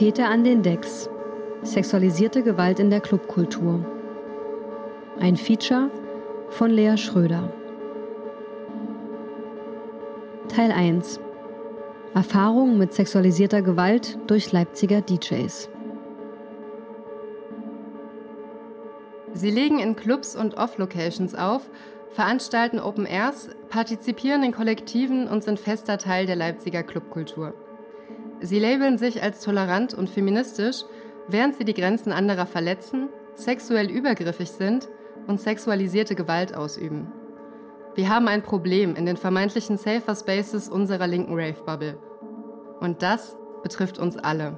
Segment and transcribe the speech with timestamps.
[0.00, 1.10] Täter an den Decks.
[1.62, 3.84] Sexualisierte Gewalt in der Clubkultur.
[5.18, 5.90] Ein Feature
[6.48, 7.52] von Lea Schröder.
[10.48, 11.20] Teil 1.
[12.14, 15.68] Erfahrungen mit sexualisierter Gewalt durch Leipziger DJs.
[19.34, 21.68] Sie legen in Clubs und Off-Locations auf,
[22.08, 27.52] veranstalten Open Airs, partizipieren in Kollektiven und sind fester Teil der Leipziger Clubkultur.
[28.40, 30.84] Sie labeln sich als tolerant und feministisch,
[31.28, 34.88] während sie die Grenzen anderer verletzen, sexuell übergriffig sind
[35.26, 37.12] und sexualisierte Gewalt ausüben.
[37.94, 41.98] Wir haben ein Problem in den vermeintlichen Safer Spaces unserer linken Rave-Bubble.
[42.80, 44.56] Und das betrifft uns alle.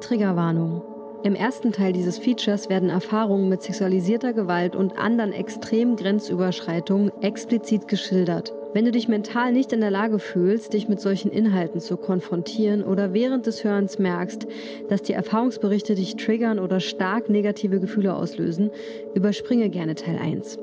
[0.00, 0.82] Triggerwarnung.
[1.22, 7.88] Im ersten Teil dieses Features werden Erfahrungen mit sexualisierter Gewalt und anderen extremen Grenzüberschreitungen explizit
[7.88, 8.54] geschildert.
[8.72, 12.84] Wenn du dich mental nicht in der Lage fühlst, dich mit solchen Inhalten zu konfrontieren
[12.84, 14.46] oder während des Hörens merkst,
[14.88, 18.70] dass die Erfahrungsberichte dich triggern oder stark negative Gefühle auslösen,
[19.14, 20.58] überspringe gerne Teil 1.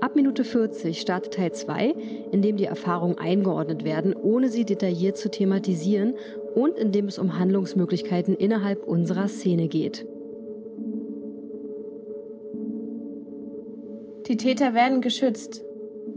[0.00, 1.94] Ab Minute 40 startet Teil 2,
[2.32, 6.14] in dem die Erfahrungen eingeordnet werden, ohne sie detailliert zu thematisieren
[6.54, 10.06] und in dem es um Handlungsmöglichkeiten innerhalb unserer Szene geht.
[14.28, 15.62] Die Täter werden geschützt.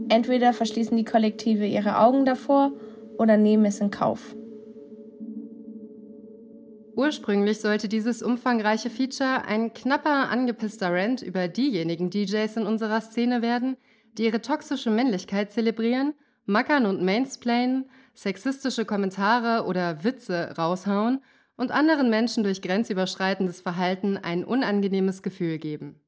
[0.08, 2.72] Entweder verschließen die Kollektive ihre Augen davor
[3.18, 4.34] oder nehmen es in Kauf.
[6.96, 13.42] Ursprünglich sollte dieses umfangreiche Feature ein knapper, angepisster Rant über diejenigen DJs in unserer Szene
[13.42, 13.76] werden,
[14.16, 16.14] die ihre toxische Männlichkeit zelebrieren,
[16.46, 21.20] mackern und mainsplainen, sexistische Kommentare oder Witze raushauen
[21.56, 26.00] und anderen Menschen durch grenzüberschreitendes Verhalten ein unangenehmes Gefühl geben.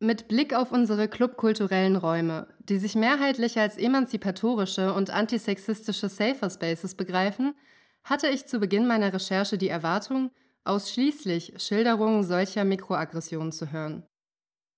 [0.00, 6.94] Mit Blick auf unsere clubkulturellen Räume, die sich mehrheitlich als emanzipatorische und antisexistische Safer Spaces
[6.94, 7.54] begreifen,
[8.02, 10.30] hatte ich zu Beginn meiner Recherche die Erwartung,
[10.64, 14.04] ausschließlich Schilderungen solcher Mikroaggressionen zu hören.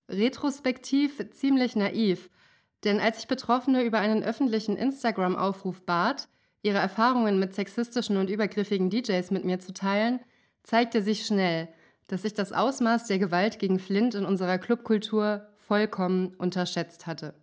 [0.08, 2.30] Retrospektiv ziemlich naiv,
[2.84, 6.28] denn als ich Betroffene über einen öffentlichen Instagram-Aufruf bat,
[6.62, 10.20] ihre Erfahrungen mit sexistischen und übergriffigen DJs mit mir zu teilen,
[10.62, 11.68] zeigte sich schnell,
[12.06, 17.34] dass ich das Ausmaß der Gewalt gegen Flint in unserer Clubkultur vollkommen unterschätzt hatte.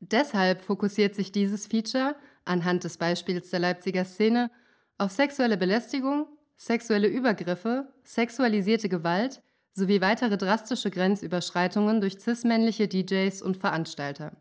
[0.00, 4.50] Deshalb fokussiert sich dieses Feature anhand des Beispiels der Leipziger Szene
[4.98, 9.42] auf sexuelle Belästigung, sexuelle Übergriffe, sexualisierte Gewalt
[9.72, 14.32] sowie weitere drastische Grenzüberschreitungen durch cis-männliche DJs und Veranstalter.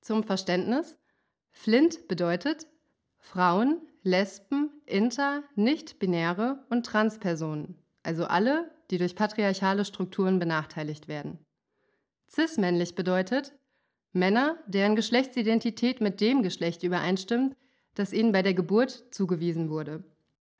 [0.00, 0.96] Zum Verständnis:
[1.50, 2.66] Flint bedeutet
[3.18, 11.38] Frauen, Lesben, Inter, nicht-binäre und Transpersonen, also alle, die durch patriarchale Strukturen benachteiligt werden.
[12.30, 13.54] Cis-männlich bedeutet
[14.12, 17.56] Männer, deren Geschlechtsidentität mit dem Geschlecht übereinstimmt,
[17.94, 20.04] das ihnen bei der Geburt zugewiesen wurde.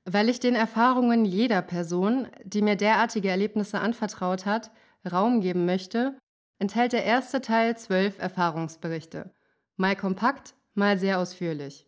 [0.06, 4.70] Weil ich den Erfahrungen jeder Person, die mir derartige Erlebnisse anvertraut hat,
[5.10, 6.16] Raum geben möchte,
[6.58, 9.34] enthält der erste Teil zwölf Erfahrungsberichte,
[9.76, 11.86] mal kompakt, mal sehr ausführlich.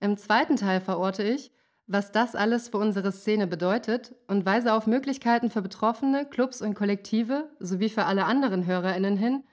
[0.00, 1.52] Im zweiten Teil verorte ich,
[1.86, 6.74] was das alles für unsere Szene bedeutet und weise auf Möglichkeiten für Betroffene, Clubs und
[6.74, 9.44] Kollektive sowie für alle anderen Hörerinnen hin,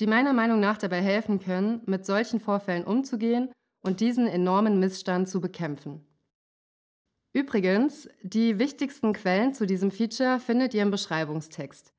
[0.00, 3.50] die meiner Meinung nach dabei helfen können, mit solchen Vorfällen umzugehen
[3.82, 6.04] und diesen enormen Missstand zu bekämpfen.
[7.32, 11.92] Übrigens, die wichtigsten Quellen zu diesem Feature findet ihr im Beschreibungstext.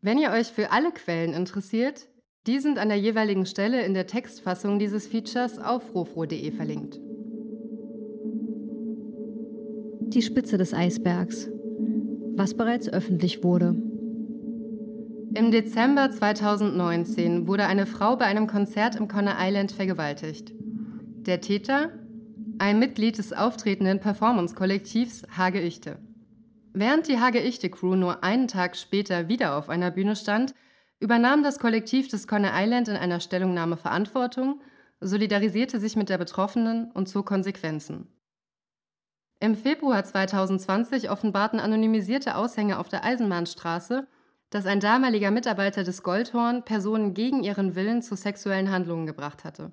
[0.00, 2.08] Wenn ihr euch für alle Quellen interessiert,
[2.46, 6.98] die sind an der jeweiligen Stelle in der Textfassung dieses Features auf rofro.de verlinkt.
[10.12, 11.48] Die Spitze des Eisbergs.
[12.36, 13.74] Was bereits öffentlich wurde.
[15.34, 20.52] Im Dezember 2019 wurde eine Frau bei einem Konzert im Conner Island vergewaltigt.
[20.58, 21.92] Der Täter,
[22.58, 25.96] ein Mitglied des auftretenden Performance-Kollektivs Hage Ichte.
[26.74, 30.54] Während die Hage Ichte Crew nur einen Tag später wieder auf einer Bühne stand,
[31.00, 34.60] übernahm das Kollektiv des Conner Island in einer Stellungnahme Verantwortung,
[35.00, 38.08] solidarisierte sich mit der Betroffenen und zog Konsequenzen.
[39.42, 44.06] Im Februar 2020 offenbarten anonymisierte Aushänge auf der Eisenbahnstraße,
[44.50, 49.72] dass ein damaliger Mitarbeiter des Goldhorn Personen gegen ihren Willen zu sexuellen Handlungen gebracht hatte.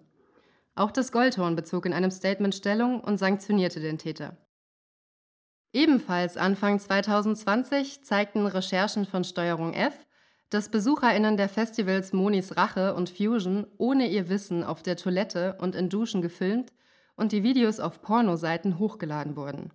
[0.74, 4.38] Auch das Goldhorn bezog in einem Statement Stellung und sanktionierte den Täter.
[5.72, 9.94] Ebenfalls Anfang 2020 zeigten Recherchen von Steuerung F,
[10.50, 15.76] dass BesucherInnen der Festivals Monis Rache und Fusion ohne ihr Wissen auf der Toilette und
[15.76, 16.74] in Duschen gefilmt
[17.20, 19.72] und die Videos auf Pornoseiten hochgeladen wurden.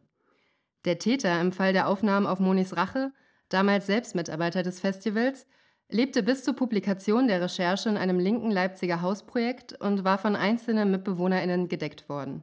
[0.85, 3.13] Der Täter im Fall der Aufnahmen auf Monis Rache,
[3.49, 5.47] damals selbst Mitarbeiter des Festivals,
[5.89, 10.91] lebte bis zur Publikation der Recherche in einem linken Leipziger Hausprojekt und war von einzelnen
[10.91, 12.43] MitbewohnerInnen gedeckt worden.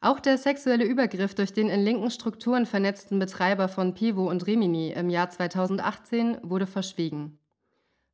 [0.00, 4.92] Auch der sexuelle Übergriff durch den in linken Strukturen vernetzten Betreiber von Pivo und Rimini
[4.92, 7.38] im Jahr 2018 wurde verschwiegen.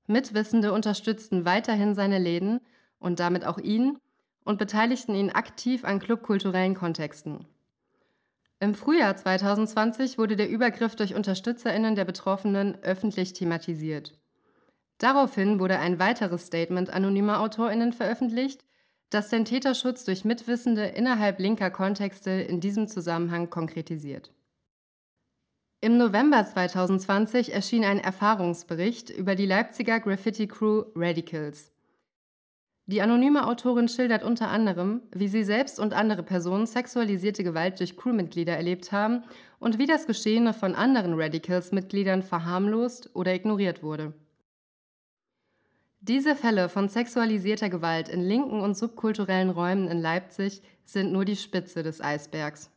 [0.06, 2.60] Mitwissende unterstützten weiterhin seine Läden
[3.00, 3.98] und damit auch ihn
[4.50, 7.46] und beteiligten ihn aktiv an clubkulturellen Kontexten.
[8.58, 14.18] Im Frühjahr 2020 wurde der Übergriff durch Unterstützerinnen der Betroffenen öffentlich thematisiert.
[14.98, 18.64] Daraufhin wurde ein weiteres Statement anonymer Autorinnen veröffentlicht,
[19.08, 24.32] das den Täterschutz durch Mitwissende innerhalb linker Kontexte in diesem Zusammenhang konkretisiert.
[25.80, 31.69] Im November 2020 erschien ein Erfahrungsbericht über die Leipziger Graffiti-Crew Radicals.
[32.90, 37.96] Die anonyme Autorin schildert unter anderem, wie sie selbst und andere Personen sexualisierte Gewalt durch
[37.96, 39.22] Crewmitglieder erlebt haben
[39.60, 44.12] und wie das Geschehene von anderen Radicals-Mitgliedern verharmlost oder ignoriert wurde.
[46.00, 51.36] Diese Fälle von sexualisierter Gewalt in linken und subkulturellen Räumen in Leipzig sind nur die
[51.36, 52.72] Spitze des Eisbergs.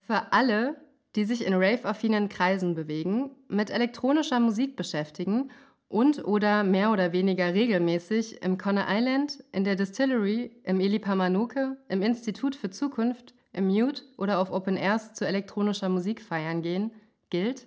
[0.00, 0.76] Für alle,
[1.14, 5.50] die sich in rave-affinen Kreisen bewegen, mit elektronischer Musik beschäftigen
[5.88, 12.02] und oder mehr oder weniger regelmäßig im Conner Island, in der Distillery, im Elipamanoke, im
[12.02, 16.90] Institut für Zukunft, im Mute oder auf Open Airs zu elektronischer Musik feiern gehen,
[17.30, 17.66] gilt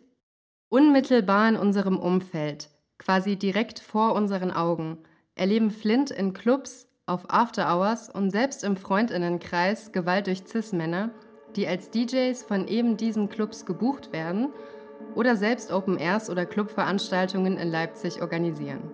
[0.69, 2.69] unmittelbar in unserem Umfeld,
[2.99, 4.99] quasi direkt vor unseren Augen,
[5.35, 11.09] erleben Flint in Clubs, auf After Hours und selbst im Freundinnenkreis Gewalt durch Cis-Männer,
[11.55, 14.49] die als DJs von eben diesen Clubs gebucht werden
[15.15, 18.91] oder selbst Open Airs oder Clubveranstaltungen in Leipzig organisieren.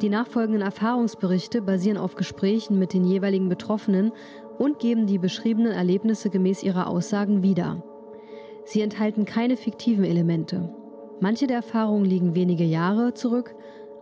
[0.00, 4.12] Die nachfolgenden Erfahrungsberichte basieren auf Gesprächen mit den jeweiligen Betroffenen
[4.58, 7.82] und geben die beschriebenen Erlebnisse gemäß ihrer Aussagen wieder.
[8.64, 10.74] Sie enthalten keine fiktiven Elemente.
[11.20, 13.54] Manche der Erfahrungen liegen wenige Jahre zurück,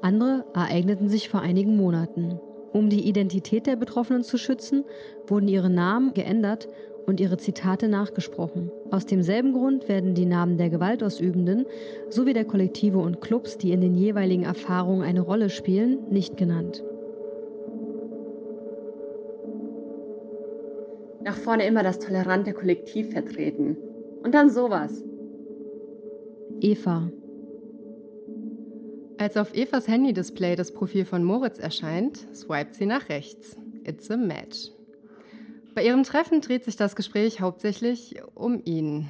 [0.03, 2.41] andere ereigneten sich vor einigen Monaten.
[2.73, 4.85] Um die Identität der Betroffenen zu schützen,
[5.29, 6.67] wurden ihre Namen geändert
[7.07, 8.71] und ihre Zitate nachgesprochen.
[8.91, 11.67] Aus demselben Grund werden die Namen der Gewaltausübenden
[12.11, 16.83] sowie der Kollektive und Clubs, die in den jeweiligen Erfahrungen eine Rolle spielen, nicht genannt.
[21.23, 23.77] Nach vorne immer das tolerante Kollektiv vertreten.
[24.23, 25.03] Und dann sowas.
[26.61, 27.11] Eva.
[29.17, 33.57] Als auf Evas Handy-Display das Profil von Moritz erscheint, swipet sie nach rechts.
[33.87, 34.74] It's a match.
[35.75, 39.09] Bei ihrem Treffen dreht sich das Gespräch hauptsächlich um ihn.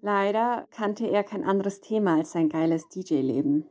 [0.00, 3.66] Leider kannte er kein anderes Thema als sein geiles DJ-Leben.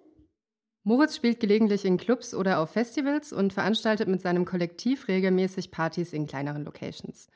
[0.83, 6.13] Moritz spielt gelegentlich in Clubs oder auf Festivals und veranstaltet mit seinem Kollektiv regelmäßig Partys
[6.13, 7.27] in kleineren Locations.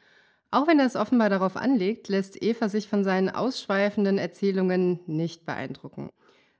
[0.51, 5.45] Auch wenn er es offenbar darauf anlegt, lässt Eva sich von seinen ausschweifenden Erzählungen nicht
[5.45, 6.09] beeindrucken.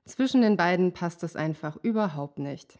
[0.04, 2.78] Zwischen den beiden passt es einfach überhaupt nicht.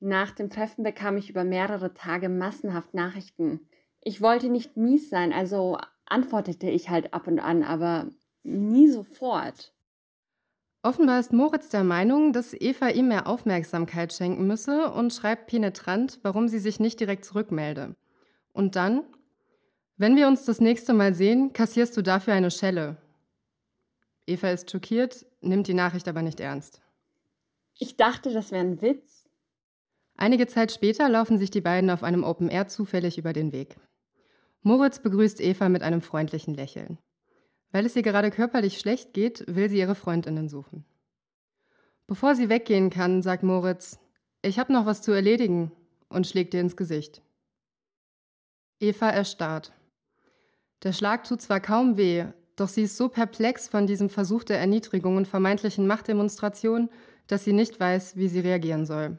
[0.00, 3.60] Nach dem Treffen bekam ich über mehrere Tage massenhaft Nachrichten
[4.06, 8.06] ich wollte nicht mies sein, also antwortete ich halt ab und an, aber
[8.44, 9.72] nie sofort.
[10.84, 16.20] Offenbar ist Moritz der Meinung, dass Eva ihm mehr Aufmerksamkeit schenken müsse und schreibt penetrant,
[16.22, 17.96] warum sie sich nicht direkt zurückmelde.
[18.52, 19.02] Und dann,
[19.96, 22.98] wenn wir uns das nächste Mal sehen, kassierst du dafür eine Schelle.
[24.24, 26.80] Eva ist schockiert, nimmt die Nachricht aber nicht ernst.
[27.76, 29.28] Ich dachte, das wäre ein Witz.
[30.16, 33.76] Einige Zeit später laufen sich die beiden auf einem Open Air zufällig über den Weg.
[34.62, 36.98] Moritz begrüßt Eva mit einem freundlichen Lächeln.
[37.72, 40.84] Weil es ihr gerade körperlich schlecht geht, will sie ihre Freundinnen suchen.
[42.06, 43.98] Bevor sie weggehen kann, sagt Moritz,
[44.42, 45.72] ich habe noch was zu erledigen
[46.08, 47.22] und schlägt ihr ins Gesicht.
[48.78, 49.72] Eva erstarrt.
[50.82, 54.58] Der Schlag tut zwar kaum weh, doch sie ist so perplex von diesem Versuch der
[54.58, 56.90] Erniedrigung und vermeintlichen Machtdemonstration,
[57.26, 59.18] dass sie nicht weiß, wie sie reagieren soll.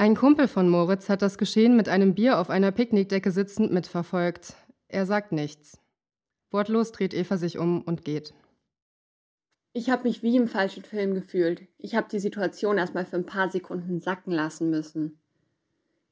[0.00, 4.54] Ein Kumpel von Moritz hat das Geschehen mit einem Bier auf einer Picknickdecke sitzend mitverfolgt.
[4.88, 5.78] Er sagt nichts.
[6.50, 8.32] Wortlos dreht Eva sich um und geht.
[9.74, 11.68] Ich habe mich wie im falschen Film gefühlt.
[11.76, 15.20] Ich habe die Situation erstmal für ein paar Sekunden sacken lassen müssen.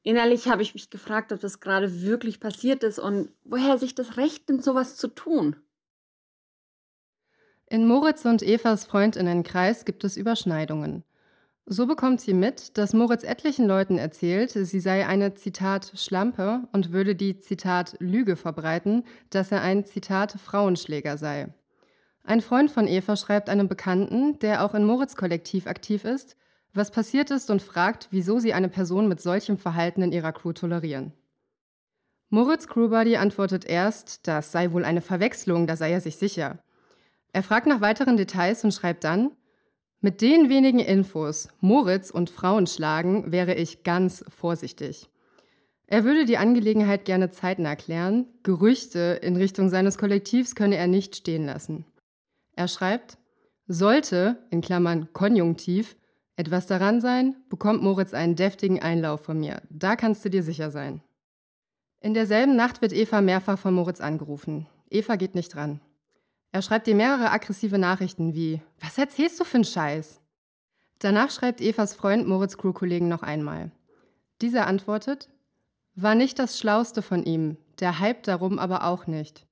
[0.02, 4.18] Innerlich habe ich mich gefragt, ob das gerade wirklich passiert ist und woher sich das
[4.18, 5.56] Recht nimmt, sowas zu tun.
[7.64, 11.04] In Moritz und Evas Freundinnenkreis gibt es Überschneidungen.
[11.70, 16.92] So bekommt sie mit, dass Moritz etlichen Leuten erzählt, sie sei eine Zitat Schlampe und
[16.92, 21.52] würde die Zitat Lüge verbreiten, dass er ein Zitat Frauenschläger sei.
[22.24, 26.36] Ein Freund von Eva schreibt einem Bekannten, der auch in Moritz Kollektiv aktiv ist,
[26.72, 30.54] was passiert ist und fragt, wieso sie eine Person mit solchem Verhalten in ihrer Crew
[30.54, 31.12] tolerieren.
[32.30, 36.60] Moritz Crewbuddy antwortet erst, das sei wohl eine Verwechslung, da sei er sich sicher.
[37.34, 39.32] Er fragt nach weiteren Details und schreibt dann,
[40.00, 45.08] mit den wenigen Infos, Moritz und Frauen schlagen, wäre ich ganz vorsichtig.
[45.86, 51.16] Er würde die Angelegenheit gerne zeitnah klären, Gerüchte in Richtung seines Kollektivs könne er nicht
[51.16, 51.86] stehen lassen.
[52.54, 53.18] Er schreibt,
[53.66, 55.96] sollte, in Klammern Konjunktiv,
[56.36, 59.62] etwas daran sein, bekommt Moritz einen deftigen Einlauf von mir.
[59.70, 61.02] Da kannst du dir sicher sein.
[62.00, 64.66] In derselben Nacht wird Eva mehrfach von Moritz angerufen.
[64.88, 65.80] Eva geht nicht ran.
[66.50, 70.20] Er schreibt ihr mehrere aggressive Nachrichten wie: Was erzählst du für einen Scheiß?
[70.98, 73.70] Danach schreibt Evas Freund Moritz Crew-Kollegen noch einmal.
[74.40, 75.28] Dieser antwortet:
[75.94, 79.46] war nicht das Schlauste von ihm, der Hype darum aber auch nicht.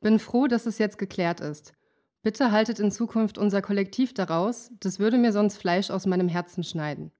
[0.00, 1.74] Bin froh, dass es jetzt geklärt ist.
[2.22, 6.64] Bitte haltet in Zukunft unser Kollektiv daraus, das würde mir sonst Fleisch aus meinem Herzen
[6.64, 7.12] schneiden.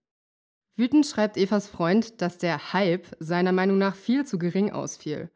[0.76, 5.30] Wütend schreibt Evas Freund, dass der Hype seiner Meinung nach viel zu gering ausfiel.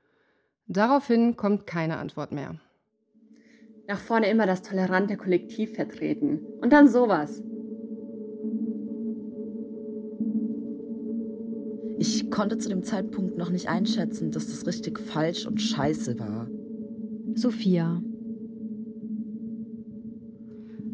[0.66, 2.58] Daraufhin kommt keine Antwort mehr.
[3.88, 6.40] Nach vorne immer das tolerante Kollektiv vertreten.
[6.60, 7.42] Und dann sowas.
[11.98, 16.48] Ich konnte zu dem Zeitpunkt noch nicht einschätzen, dass das richtig falsch und scheiße war.
[17.34, 18.02] Sophia.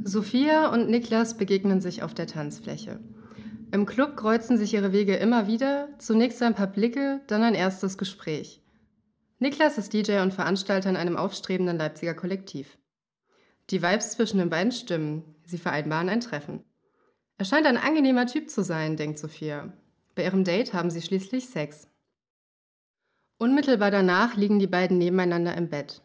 [0.05, 3.01] Sophia und Niklas begegnen sich auf der Tanzfläche.
[3.73, 7.97] Im Club kreuzen sich ihre Wege immer wieder, zunächst ein paar Blicke, dann ein erstes
[7.97, 8.61] Gespräch.
[9.39, 12.77] Niklas ist DJ und Veranstalter in einem aufstrebenden Leipziger Kollektiv.
[13.71, 16.65] Die Vibes zwischen den beiden stimmen, sie vereinbaren ein Treffen.
[17.39, 19.73] Er scheint ein angenehmer Typ zu sein, denkt Sophia.
[20.15, 21.89] Bei ihrem Date haben sie schließlich Sex.
[23.39, 26.03] Unmittelbar danach liegen die beiden nebeneinander im Bett.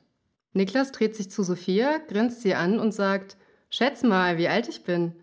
[0.53, 3.37] Niklas dreht sich zu Sophia, grinst sie an und sagt,
[3.69, 5.13] Schätz mal, wie alt ich bin.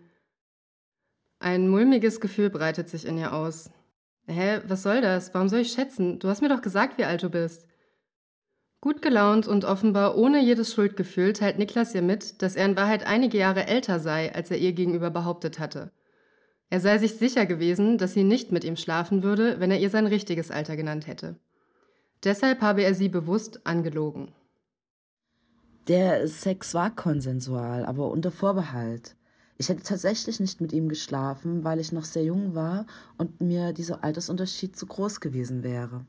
[1.39, 3.69] Ein mulmiges Gefühl breitet sich in ihr aus.
[4.27, 5.33] Hä, was soll das?
[5.33, 6.19] Warum soll ich schätzen?
[6.19, 7.67] Du hast mir doch gesagt, wie alt du bist.
[8.85, 13.03] Gut gelaunt und offenbar ohne jedes Schuldgefühl teilt Niklas ihr mit, dass er in Wahrheit
[13.07, 15.91] einige Jahre älter sei, als er ihr gegenüber behauptet hatte.
[16.69, 19.89] Er sei sich sicher gewesen, dass sie nicht mit ihm schlafen würde, wenn er ihr
[19.89, 21.35] sein richtiges Alter genannt hätte.
[22.23, 24.31] Deshalb habe er sie bewusst angelogen.
[25.87, 29.15] Der Sex war konsensual, aber unter Vorbehalt.
[29.57, 32.85] Ich hätte tatsächlich nicht mit ihm geschlafen, weil ich noch sehr jung war
[33.17, 36.05] und mir dieser Altersunterschied zu groß gewesen wäre.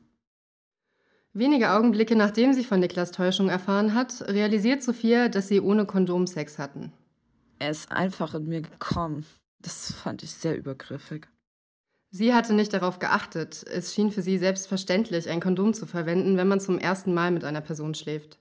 [1.37, 6.25] Wenige Augenblicke nachdem sie von Niklas Täuschung erfahren hat, realisiert Sophia, dass sie ohne Kondom
[6.25, 6.91] Sex hatten.
[7.59, 9.23] Er ist einfach in mir gekommen.
[9.59, 11.27] Das fand ich sehr übergriffig.
[12.09, 13.63] Sie hatte nicht darauf geachtet.
[13.71, 17.43] Es schien für sie selbstverständlich, ein Kondom zu verwenden, wenn man zum ersten Mal mit
[17.43, 18.39] einer Person schläft.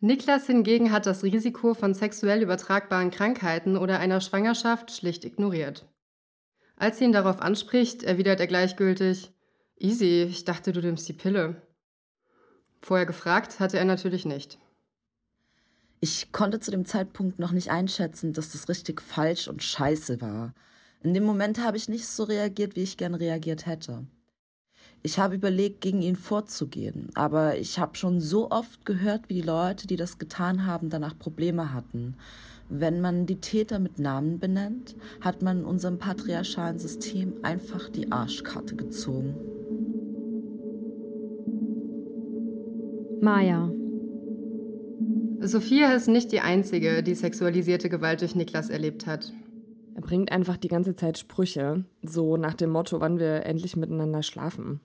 [0.00, 5.86] Niklas hingegen hat das Risiko von sexuell übertragbaren Krankheiten oder einer Schwangerschaft schlicht ignoriert.
[6.74, 9.30] Als sie ihn darauf anspricht, erwidert er gleichgültig:
[9.76, 11.62] Easy, ich dachte, du nimmst die Pille.
[12.80, 14.58] Vorher gefragt hatte er natürlich nicht.
[16.00, 20.54] Ich konnte zu dem Zeitpunkt noch nicht einschätzen, dass das richtig falsch und scheiße war.
[21.02, 24.06] In dem Moment habe ich nicht so reagiert, wie ich gern reagiert hätte.
[25.02, 29.42] Ich habe überlegt, gegen ihn vorzugehen, aber ich habe schon so oft gehört, wie die
[29.42, 32.16] Leute, die das getan haben, danach Probleme hatten.
[32.68, 38.12] Wenn man die Täter mit Namen benennt, hat man in unserem patriarchalen System einfach die
[38.12, 39.36] Arschkarte gezogen.
[43.20, 43.70] Maya.
[45.40, 49.32] Sophia ist nicht die Einzige, die sexualisierte Gewalt durch Niklas erlebt hat.
[49.94, 54.22] Er bringt einfach die ganze Zeit Sprüche, so nach dem Motto, wann wir endlich miteinander
[54.22, 54.80] schlafen.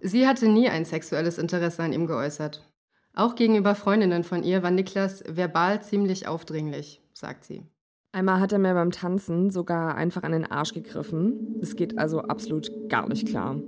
[0.00, 2.68] Sie hatte nie ein sexuelles Interesse an ihm geäußert.
[3.14, 7.62] Auch gegenüber Freundinnen von ihr war Niklas verbal ziemlich aufdringlich, sagt sie.
[8.10, 11.56] Einmal hat er mir beim Tanzen sogar einfach an den Arsch gegriffen.
[11.60, 13.60] Es geht also absolut gar nicht klar.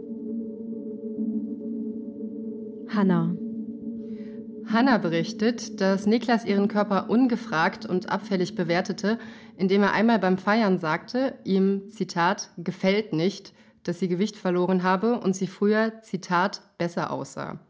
[2.89, 3.37] Hannah.
[4.73, 9.19] Hannah berichtet, dass Niklas ihren Körper ungefragt und abfällig bewertete,
[9.57, 13.53] indem er einmal beim Feiern sagte, ihm, Zitat, gefällt nicht,
[13.85, 17.61] dass sie Gewicht verloren habe und sie früher, Zitat, besser aussah.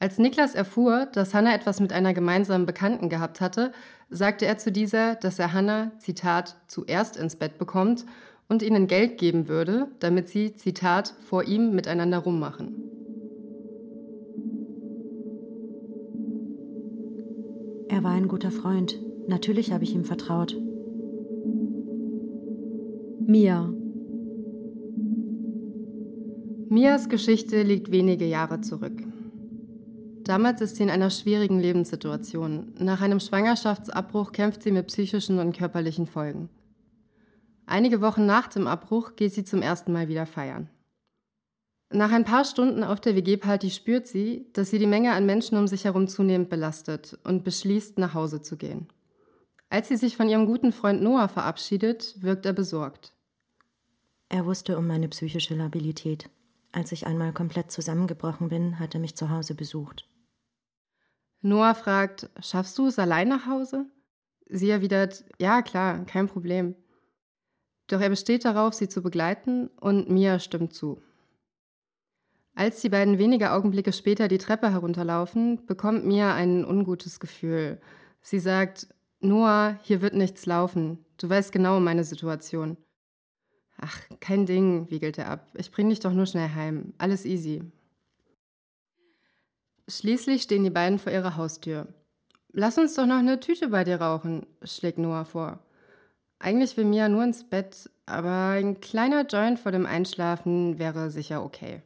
[0.00, 3.72] Als Niklas erfuhr, dass Hannah etwas mit einer gemeinsamen Bekannten gehabt hatte,
[4.10, 8.04] sagte er zu dieser, dass er Hannah, Zitat, zuerst ins Bett bekommt
[8.48, 13.07] und ihnen Geld geben würde, damit sie, Zitat, vor ihm miteinander rummachen.
[17.98, 18.96] Er war ein guter Freund.
[19.26, 20.56] Natürlich habe ich ihm vertraut.
[23.26, 23.74] Mia.
[26.68, 29.02] Mias Geschichte liegt wenige Jahre zurück.
[30.22, 32.72] Damals ist sie in einer schwierigen Lebenssituation.
[32.78, 36.50] Nach einem Schwangerschaftsabbruch kämpft sie mit psychischen und körperlichen Folgen.
[37.66, 40.70] Einige Wochen nach dem Abbruch geht sie zum ersten Mal wieder feiern.
[41.90, 45.56] Nach ein paar Stunden auf der WG-Party spürt sie, dass sie die Menge an Menschen
[45.56, 48.88] um sich herum zunehmend belastet und beschließt, nach Hause zu gehen.
[49.70, 53.14] Als sie sich von ihrem guten Freund Noah verabschiedet, wirkt er besorgt.
[54.28, 56.28] Er wusste um meine psychische Labilität.
[56.72, 60.06] Als ich einmal komplett zusammengebrochen bin, hat er mich zu Hause besucht.
[61.40, 63.86] Noah fragt, schaffst du es allein nach Hause?
[64.50, 66.74] Sie erwidert, ja klar, kein Problem.
[67.86, 71.00] Doch er besteht darauf, sie zu begleiten und Mia stimmt zu.
[72.58, 77.80] Als die beiden wenige Augenblicke später die Treppe herunterlaufen, bekommt Mia ein ungutes Gefühl.
[78.20, 78.88] Sie sagt,
[79.20, 80.98] Noah, hier wird nichts laufen.
[81.18, 82.76] Du weißt genau meine Situation.
[83.80, 85.46] Ach, kein Ding, wiegelt er ab.
[85.54, 86.94] Ich bring dich doch nur schnell heim.
[86.98, 87.62] Alles easy.
[89.86, 91.86] Schließlich stehen die beiden vor ihrer Haustür.
[92.50, 95.60] Lass uns doch noch eine Tüte bei dir rauchen, schlägt Noah vor.
[96.40, 101.44] Eigentlich will Mia nur ins Bett, aber ein kleiner Joint vor dem Einschlafen wäre sicher
[101.44, 101.82] okay.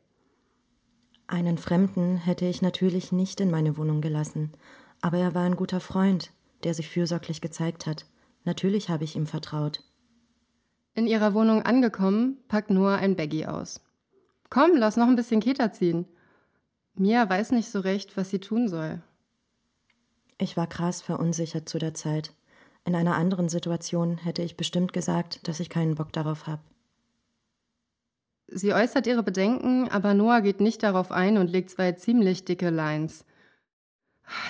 [1.26, 4.52] Einen Fremden hätte ich natürlich nicht in meine Wohnung gelassen,
[5.00, 6.30] aber er war ein guter Freund,
[6.64, 8.06] der sich fürsorglich gezeigt hat.
[8.44, 9.82] Natürlich habe ich ihm vertraut.
[10.94, 13.80] In ihrer Wohnung angekommen, packt Noah ein Baggy aus.
[14.50, 16.06] Komm, lass noch ein bisschen Keter ziehen.
[16.94, 19.02] Mia weiß nicht so recht, was sie tun soll.
[20.36, 22.34] Ich war krass verunsichert zu der Zeit.
[22.84, 26.62] In einer anderen Situation hätte ich bestimmt gesagt, dass ich keinen Bock darauf habe.
[28.54, 32.68] Sie äußert ihre Bedenken, aber Noah geht nicht darauf ein und legt zwei ziemlich dicke
[32.68, 33.24] Lines.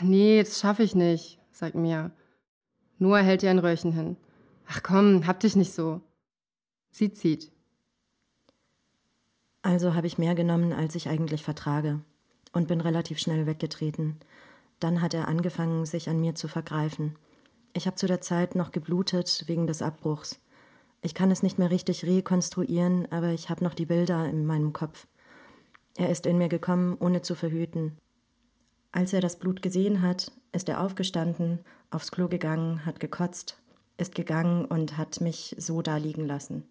[0.03, 2.11] Nee, das schaffe ich nicht, sagt Mia.
[2.99, 4.17] Noah hält ihr ein Röhrchen hin.
[4.67, 6.01] Ach komm, hab dich nicht so.
[6.91, 7.53] Sie zieht.
[9.63, 12.01] Also habe ich mehr genommen, als ich eigentlich vertrage,
[12.53, 14.19] und bin relativ schnell weggetreten.
[14.81, 17.17] Dann hat er angefangen, sich an mir zu vergreifen.
[17.73, 20.41] Ich habe zu der Zeit noch geblutet wegen des Abbruchs.
[21.05, 24.73] Ich kann es nicht mehr richtig rekonstruieren, aber ich habe noch die Bilder in meinem
[24.73, 25.09] Kopf.
[25.97, 27.99] Er ist in mir gekommen, ohne zu verhüten.
[28.93, 31.59] Als er das Blut gesehen hat, ist er aufgestanden,
[31.91, 33.61] aufs Klo gegangen, hat gekotzt,
[33.99, 36.65] ist gegangen und hat mich so da liegen lassen.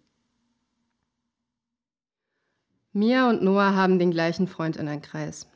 [2.94, 5.46] Mia und Noah haben den gleichen Freundinnenkreis.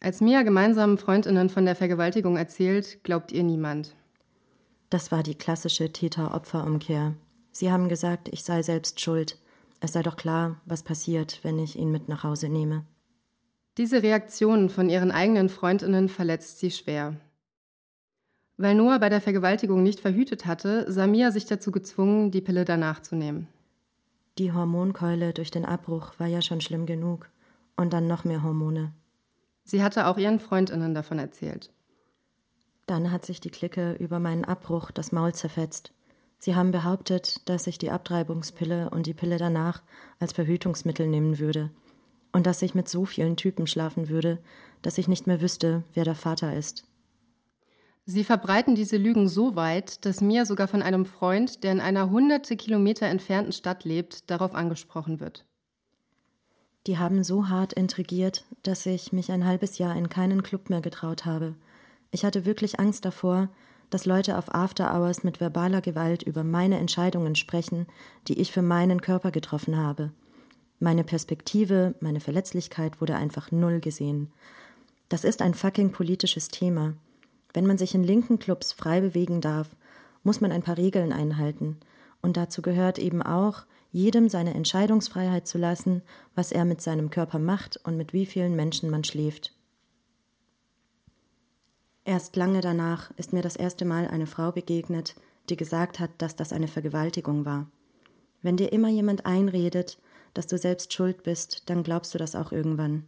[0.00, 3.94] Als Mia gemeinsamen Freundinnen von der Vergewaltigung erzählt, glaubt ihr niemand.
[4.90, 7.14] Das war die klassische Täter-Opfer-Umkehr.
[7.58, 9.38] Sie haben gesagt, ich sei selbst schuld.
[9.80, 12.84] Es sei doch klar, was passiert, wenn ich ihn mit nach Hause nehme.
[13.78, 17.16] Diese Reaktion von ihren eigenen Freundinnen verletzt sie schwer.
[18.58, 22.66] Weil Noah bei der Vergewaltigung nicht verhütet hatte, sah Mia sich dazu gezwungen, die Pille
[22.66, 23.48] danach zu nehmen.
[24.36, 27.30] Die Hormonkeule durch den Abbruch war ja schon schlimm genug.
[27.74, 28.92] Und dann noch mehr Hormone.
[29.62, 31.72] Sie hatte auch ihren Freundinnen davon erzählt.
[32.84, 35.94] Dann hat sich die Clique über meinen Abbruch das Maul zerfetzt.
[36.38, 39.82] Sie haben behauptet, dass ich die Abtreibungspille und die Pille danach
[40.18, 41.70] als Verhütungsmittel nehmen würde
[42.32, 44.38] und dass ich mit so vielen Typen schlafen würde,
[44.82, 46.84] dass ich nicht mehr wüsste, wer der Vater ist.
[48.04, 52.10] Sie verbreiten diese Lügen so weit, dass Mia sogar von einem Freund, der in einer
[52.10, 55.44] hunderte Kilometer entfernten Stadt lebt, darauf angesprochen wird.
[56.86, 60.80] Die haben so hart intrigiert, dass ich mich ein halbes Jahr in keinen Club mehr
[60.80, 61.56] getraut habe.
[62.12, 63.48] Ich hatte wirklich Angst davor,
[63.90, 67.86] dass Leute auf After Hours mit verbaler Gewalt über meine Entscheidungen sprechen,
[68.28, 70.12] die ich für meinen Körper getroffen habe.
[70.78, 74.30] Meine Perspektive, meine Verletzlichkeit wurde einfach null gesehen.
[75.08, 76.94] Das ist ein fucking politisches Thema.
[77.54, 79.68] Wenn man sich in linken Clubs frei bewegen darf,
[80.22, 81.78] muss man ein paar Regeln einhalten.
[82.20, 86.02] Und dazu gehört eben auch, jedem seine Entscheidungsfreiheit zu lassen,
[86.34, 89.55] was er mit seinem Körper macht und mit wie vielen Menschen man schläft.
[92.06, 95.16] Erst lange danach ist mir das erste Mal eine Frau begegnet,
[95.48, 97.66] die gesagt hat, dass das eine Vergewaltigung war.
[98.42, 99.98] Wenn dir immer jemand einredet,
[100.32, 103.02] dass du selbst schuld bist, dann glaubst du das auch irgendwann.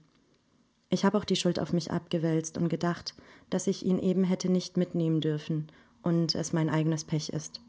[0.91, 3.15] Ich habe auch die Schuld auf mich abgewälzt und gedacht,
[3.51, 5.69] dass ich ihn eben hätte nicht mitnehmen dürfen
[6.03, 7.61] und es mein eigenes Pech ist.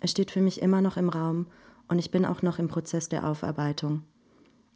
[0.00, 1.46] Es steht für mich immer noch im Raum
[1.88, 4.02] und ich bin auch noch im Prozess der Aufarbeitung.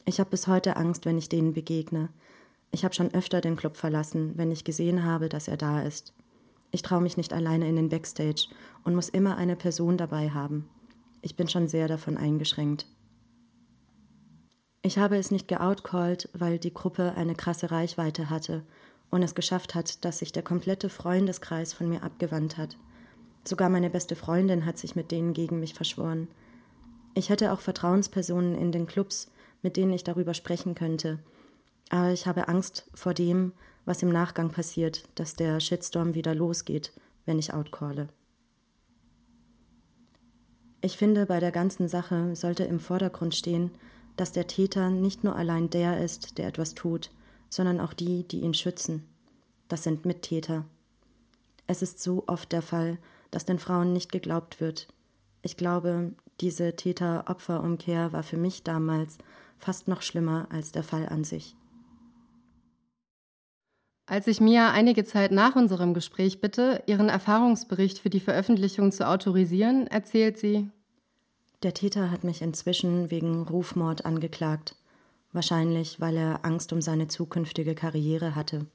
[0.07, 2.09] Ich habe bis heute Angst, wenn ich denen begegne,
[2.75, 6.13] ich habe schon öfter den Club verlassen, wenn ich gesehen habe, dass er da ist.
[6.73, 8.49] Ich traue mich nicht alleine in den Backstage
[8.83, 10.69] und muss immer eine Person dabei haben.
[11.23, 12.87] Ich bin schon sehr davon eingeschränkt.
[14.83, 18.65] Ich habe es nicht geoutcallt, weil die Gruppe eine krasse Reichweite hatte
[19.09, 22.77] und es geschafft hat, dass sich der komplette Freundeskreis von mir abgewandt hat.
[23.45, 26.27] Sogar meine beste Freundin hat sich mit denen gegen mich verschworen.
[27.15, 29.31] Ich hätte auch Vertrauenspersonen in den Clubs,
[29.63, 31.21] mit denen ich darüber sprechen könnte,
[31.91, 33.53] aber ich habe Angst vor dem,
[33.85, 36.93] was im Nachgang passiert, dass der Shitstorm wieder losgeht,
[37.27, 38.09] wenn ich outcalle.
[40.81, 43.71] Ich finde, bei der ganzen Sache sollte im Vordergrund stehen,
[44.17, 47.11] dass der Täter nicht nur allein der ist, der etwas tut,
[47.49, 49.09] sondern auch die, die ihn schützen.
[49.69, 50.65] Das sind Mittäter.
[51.67, 52.99] Es ist so oft der Fall,
[53.31, 54.89] dass den Frauen nicht geglaubt wird.
[55.43, 59.19] Ich glaube, diese Täter-Opfer-Umkehr war für mich damals
[59.57, 61.57] fast noch schlimmer als der Fall an sich.
[64.07, 69.09] Als ich Mia einige Zeit nach unserem Gespräch bitte, ihren Erfahrungsbericht für die Veröffentlichung zu
[69.09, 70.71] autorisieren, erzählt sie,
[71.63, 74.77] der Täter hat mich inzwischen wegen Rufmord angeklagt,
[75.33, 78.67] wahrscheinlich weil er Angst um seine zukünftige Karriere hatte.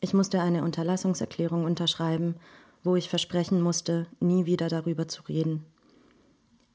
[0.00, 2.36] Ich musste eine Unterlassungserklärung unterschreiben,
[2.82, 5.66] wo ich versprechen musste, nie wieder darüber zu reden.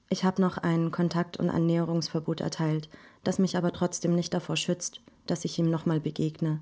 [0.10, 2.88] Ich habe noch ein Kontakt- und Annäherungsverbot erteilt,
[3.24, 6.60] das mich aber trotzdem nicht davor schützt, dass ich ihm nochmal begegne.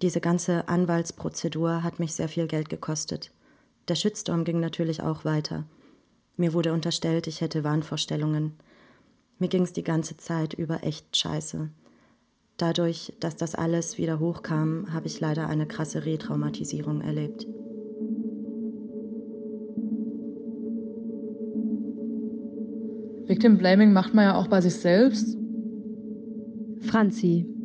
[0.00, 3.32] Diese ganze Anwaltsprozedur hat mich sehr viel Geld gekostet.
[3.88, 5.64] Der Shitstorm ging natürlich auch weiter.
[6.36, 8.52] Mir wurde unterstellt, ich hätte Wahnvorstellungen.
[9.40, 11.70] Mir ging es die ganze Zeit über echt scheiße.
[12.58, 17.46] Dadurch, dass das alles wieder hochkam, habe ich leider eine krasse Retraumatisierung erlebt.
[23.26, 25.36] Victim Blaming macht man ja auch bei sich selbst.
[26.80, 27.57] Franzi.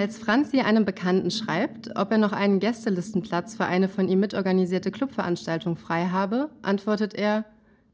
[0.00, 4.90] Als Franzi einem Bekannten schreibt, ob er noch einen Gästelistenplatz für eine von ihm mitorganisierte
[4.90, 7.44] Clubveranstaltung frei habe, antwortet er,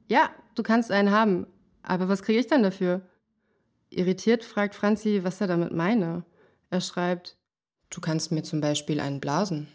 [0.07, 1.49] ja, du kannst einen haben,
[1.83, 3.01] aber was kriege ich dann dafür?
[3.91, 6.25] Irritiert fragt Franzi, was er damit meine.
[6.71, 7.39] Er schreibt,
[7.91, 9.67] du kannst mir zum Beispiel einen blasen.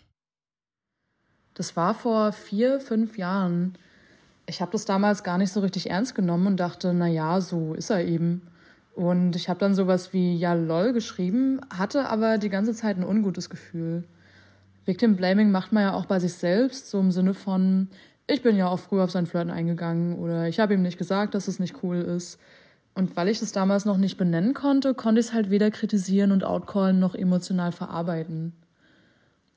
[1.53, 3.77] Das war vor vier, fünf Jahren.
[4.45, 7.73] Ich habe das damals gar nicht so richtig ernst genommen und dachte, na ja, so
[7.73, 8.47] ist er eben.
[8.93, 13.05] Und ich habe dann sowas wie ja lol geschrieben, hatte aber die ganze Zeit ein
[13.05, 14.03] ungutes Gefühl.
[14.85, 17.89] Victim Blaming macht man ja auch bei sich selbst, so im Sinne von,
[18.27, 21.35] ich bin ja auch früher auf sein Flirten eingegangen oder ich habe ihm nicht gesagt,
[21.35, 22.39] dass es nicht cool ist.
[22.93, 26.31] Und weil ich das damals noch nicht benennen konnte, konnte ich es halt weder kritisieren
[26.31, 28.53] und outcallen noch emotional verarbeiten.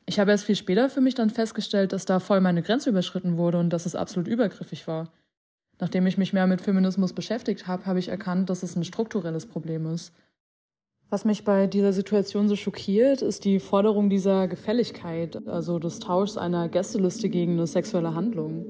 [0.07, 3.37] Ich habe erst viel später für mich dann festgestellt, dass da voll meine Grenze überschritten
[3.37, 5.11] wurde und dass es absolut übergriffig war.
[5.81, 9.47] Nachdem ich mich mehr mit Feminismus beschäftigt habe, habe ich erkannt, dass es ein strukturelles
[9.47, 10.13] Problem ist.
[11.11, 16.37] Was mich bei dieser Situation so schockiert, ist die Forderung dieser Gefälligkeit, also des Tauschs
[16.37, 18.67] einer Gästeliste gegen eine sexuelle Handlung.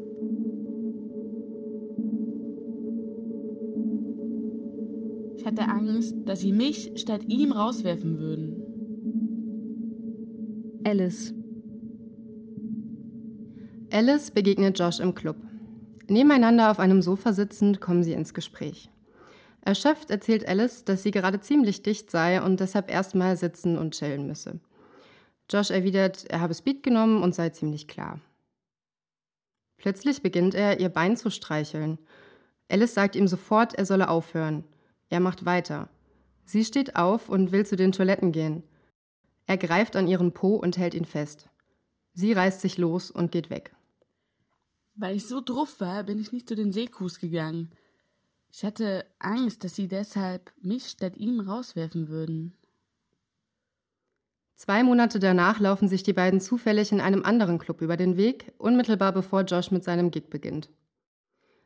[5.37, 8.63] Ich hatte Angst, dass sie mich statt ihm rauswerfen würden.
[10.85, 11.35] Alice.
[13.91, 15.37] Alice begegnet Josh im Club.
[16.11, 18.91] Nebeneinander auf einem Sofa sitzend kommen sie ins Gespräch.
[19.63, 24.27] Erschöpft erzählt Alice, dass sie gerade ziemlich dicht sei und deshalb erstmal sitzen und chillen
[24.27, 24.61] müsse.
[25.51, 28.21] Josh erwidert, er habe Speed genommen und sei ziemlich klar.
[29.79, 31.99] Plötzlich beginnt er, ihr Bein zu streicheln.
[32.69, 34.65] Alice sagt ihm sofort, er solle aufhören.
[35.11, 35.89] Er macht weiter.
[36.45, 38.63] Sie steht auf und will zu den Toiletten gehen.
[39.47, 41.49] Er greift an ihren Po und hält ihn fest.
[42.15, 43.74] Sie reißt sich los und geht weg.
[44.97, 47.71] Weil ich so druff war, bin ich nicht zu den Seekus gegangen.
[48.53, 52.55] Ich hatte Angst, dass sie deshalb mich statt ihm rauswerfen würden.
[54.55, 58.53] Zwei Monate danach laufen sich die beiden zufällig in einem anderen Club über den Weg,
[58.57, 60.71] unmittelbar bevor Josh mit seinem Gig beginnt.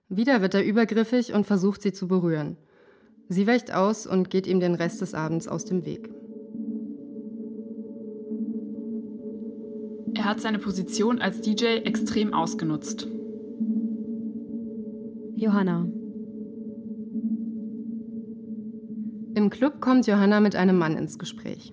[0.08, 2.56] Wieder wird er übergriffig und versucht sie zu berühren.
[3.28, 6.08] Sie weicht aus und geht ihm den Rest des Abends aus dem Weg.
[10.14, 13.06] Er hat seine Position als DJ extrem ausgenutzt.
[15.38, 15.87] Johanna.
[19.37, 21.72] Im Club kommt Johanna mit einem Mann ins Gespräch.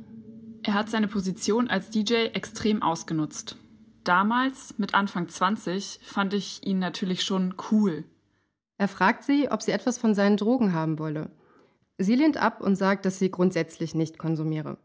[0.61, 3.57] Er hat seine Position als DJ extrem ausgenutzt.
[4.03, 8.03] Damals, mit Anfang 20, fand ich ihn natürlich schon cool.
[8.77, 11.31] Er fragt sie, ob sie etwas von seinen Drogen haben wolle.
[11.97, 14.77] Sie lehnt ab und sagt, dass sie grundsätzlich nicht konsumiere.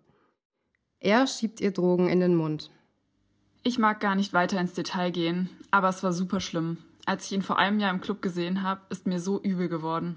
[1.00, 2.70] Er schiebt ihr Drogen in den Mund.
[3.62, 6.78] Ich mag gar nicht weiter ins Detail gehen, aber es war super schlimm.
[7.10, 10.16] Als ich ihn vor einem Jahr im Club gesehen habe, ist mir so übel geworden.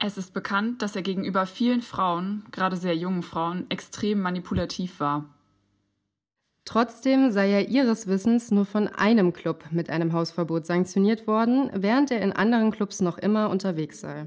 [0.00, 5.26] Es ist bekannt, dass er gegenüber vielen Frauen, gerade sehr jungen Frauen, extrem manipulativ war.
[6.64, 12.10] Trotzdem sei er ihres Wissens nur von einem Club mit einem Hausverbot sanktioniert worden, während
[12.10, 14.26] er in anderen Clubs noch immer unterwegs sei.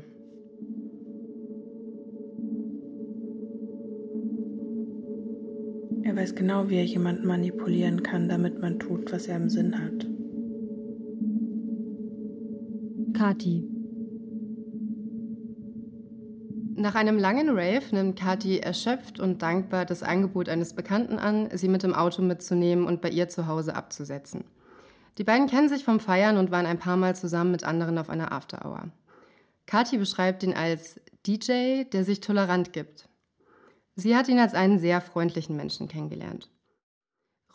[6.03, 9.77] Er weiß genau, wie er jemanden manipulieren kann, damit man tut, was er im Sinn
[9.77, 10.16] hat.
[13.17, 13.67] Kati.
[16.75, 21.67] Nach einem langen Rave nimmt Kati erschöpft und dankbar das Angebot eines Bekannten an, sie
[21.67, 24.43] mit dem Auto mitzunehmen und bei ihr zu Hause abzusetzen.
[25.17, 28.11] Die beiden kennen sich vom Feiern und waren ein paar Mal zusammen mit anderen auf
[28.11, 28.89] einer Afterhour.
[29.65, 33.09] Kati beschreibt ihn als DJ, der sich tolerant gibt.
[33.95, 36.51] Sie hat ihn als einen sehr freundlichen Menschen kennengelernt.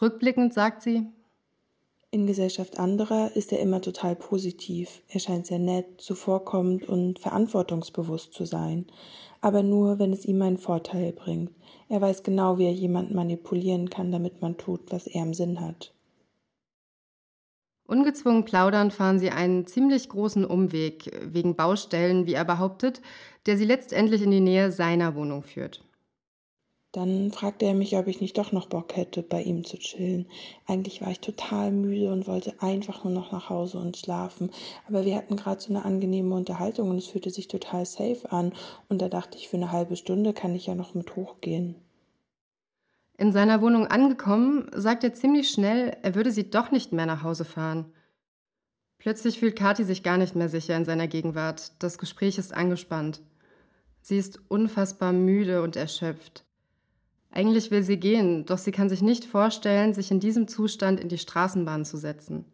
[0.01, 1.07] Rückblickend sagt sie,
[2.15, 5.01] In Gesellschaft anderer ist er immer total positiv.
[5.09, 8.85] Er scheint sehr nett, zuvorkommend und verantwortungsbewusst zu sein.
[9.41, 11.53] Aber nur, wenn es ihm einen Vorteil bringt.
[11.89, 15.59] Er weiß genau, wie er jemanden manipulieren kann, damit man tut, was er im Sinn
[15.59, 15.95] hat.
[17.87, 23.01] Ungezwungen plaudern fahren sie einen ziemlich großen Umweg wegen Baustellen, wie er behauptet,
[23.47, 25.83] der sie letztendlich in die Nähe seiner Wohnung führt.
[26.93, 30.27] Dann fragte er mich, ob ich nicht doch noch Bock hätte, bei ihm zu chillen.
[30.67, 34.51] Eigentlich war ich total müde und wollte einfach nur noch nach Hause und schlafen.
[34.87, 38.53] Aber wir hatten gerade so eine angenehme Unterhaltung und es fühlte sich total safe an.
[38.91, 41.77] Und da dachte ich, für eine halbe Stunde kann ich ja noch mit hochgehen.
[43.17, 47.23] In seiner Wohnung angekommen, sagt er ziemlich schnell, er würde sie doch nicht mehr nach
[47.23, 47.87] Hause fahren.
[48.99, 51.73] Plötzlich fühlt Kathi sich gar nicht mehr sicher in seiner Gegenwart.
[51.79, 53.23] Das Gespräch ist angespannt.
[54.03, 56.45] Sie ist unfassbar müde und erschöpft.
[57.33, 61.09] Eigentlich will sie gehen, doch sie kann sich nicht vorstellen, sich in diesem Zustand in
[61.09, 62.45] die Straßenbahn zu setzen.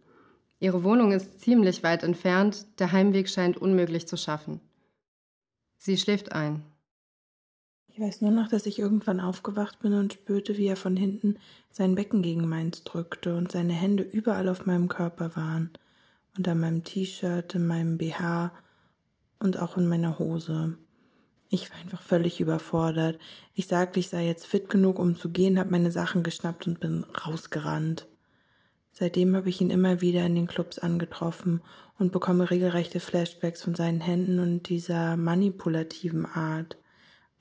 [0.60, 4.60] Ihre Wohnung ist ziemlich weit entfernt, der Heimweg scheint unmöglich zu schaffen.
[5.78, 6.62] Sie schläft ein.
[7.88, 11.38] Ich weiß nur noch, dass ich irgendwann aufgewacht bin und spürte, wie er von hinten
[11.70, 15.70] sein Becken gegen meins drückte und seine Hände überall auf meinem Körper waren.
[16.36, 18.52] Unter meinem T-Shirt, in meinem BH
[19.40, 20.78] und auch in meiner Hose.
[21.50, 23.18] Ich war einfach völlig überfordert.
[23.54, 26.80] Ich sagte, ich sei jetzt fit genug, um zu gehen, habe meine Sachen geschnappt und
[26.80, 28.06] bin rausgerannt.
[28.92, 31.62] Seitdem habe ich ihn immer wieder in den Clubs angetroffen
[31.98, 36.76] und bekomme regelrechte Flashbacks von seinen Händen und dieser manipulativen Art.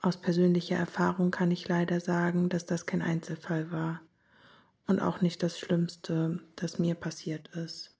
[0.00, 4.00] Aus persönlicher Erfahrung kann ich leider sagen, dass das kein Einzelfall war
[4.86, 7.94] und auch nicht das Schlimmste, das mir passiert ist.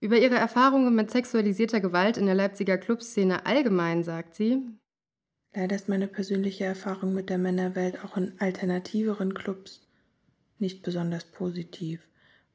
[0.00, 4.62] Über ihre Erfahrungen mit sexualisierter Gewalt in der Leipziger Clubszene allgemein sagt sie,
[5.52, 9.80] Leider ist meine persönliche Erfahrung mit der Männerwelt auch in alternativeren Clubs
[10.60, 12.06] nicht besonders positiv.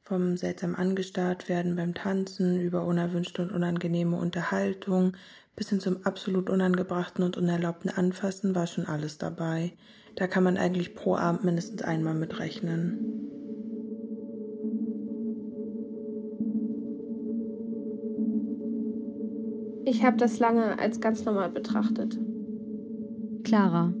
[0.02, 5.14] Vom seltsam angestarrt werden beim Tanzen über unerwünschte und unangenehme Unterhaltung
[5.56, 9.72] bis hin zum absolut unangebrachten und unerlaubten Anfassen war schon alles dabei.
[10.14, 13.12] Da kann man eigentlich pro Abend mindestens einmal mitrechnen.
[19.84, 22.18] Ich habe das lange als ganz normal betrachtet.
[23.46, 23.92] Clara.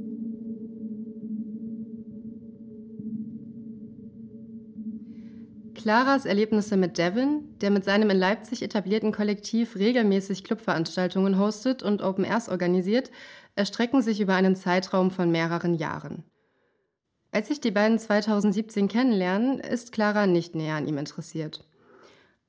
[5.76, 12.02] Claras Erlebnisse mit Devin, der mit seinem in Leipzig etablierten Kollektiv regelmäßig Clubveranstaltungen hostet und
[12.02, 13.12] Open Airs organisiert,
[13.54, 16.24] erstrecken sich über einen Zeitraum von mehreren Jahren.
[17.30, 21.64] Als sich die beiden 2017 kennenlernen, ist Clara nicht näher an ihm interessiert.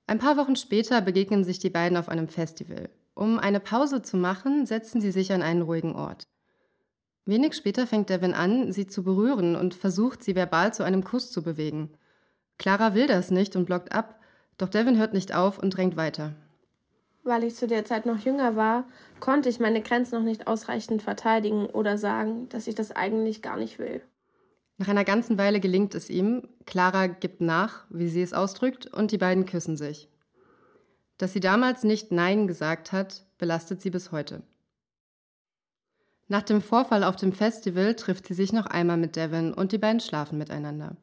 [0.08, 2.90] Ein paar Wochen später begegnen sich die beiden auf einem Festival.
[3.14, 6.28] Um eine Pause zu machen, setzen sie sich an einen ruhigen Ort.
[7.28, 11.30] Wenig später fängt Devin an, sie zu berühren und versucht, sie verbal zu einem Kuss
[11.30, 11.90] zu bewegen.
[12.58, 14.20] Clara will das nicht und blockt ab,
[14.58, 16.34] doch Devin hört nicht auf und drängt weiter.
[17.24, 18.86] Weil ich zu der Zeit noch jünger war,
[19.20, 23.58] konnte ich meine Grenzen noch nicht ausreichend verteidigen oder sagen, dass ich das eigentlich gar
[23.58, 24.02] nicht will.
[24.78, 29.12] Nach einer ganzen Weile gelingt es ihm, Clara gibt nach, wie sie es ausdrückt, und
[29.12, 30.08] die beiden küssen sich.
[31.18, 34.44] Dass sie damals nicht Nein gesagt hat, belastet sie bis heute.
[36.28, 39.78] Nach dem Vorfall auf dem Festival trifft sie sich noch einmal mit Devin und die
[39.78, 40.98] beiden schlafen miteinander.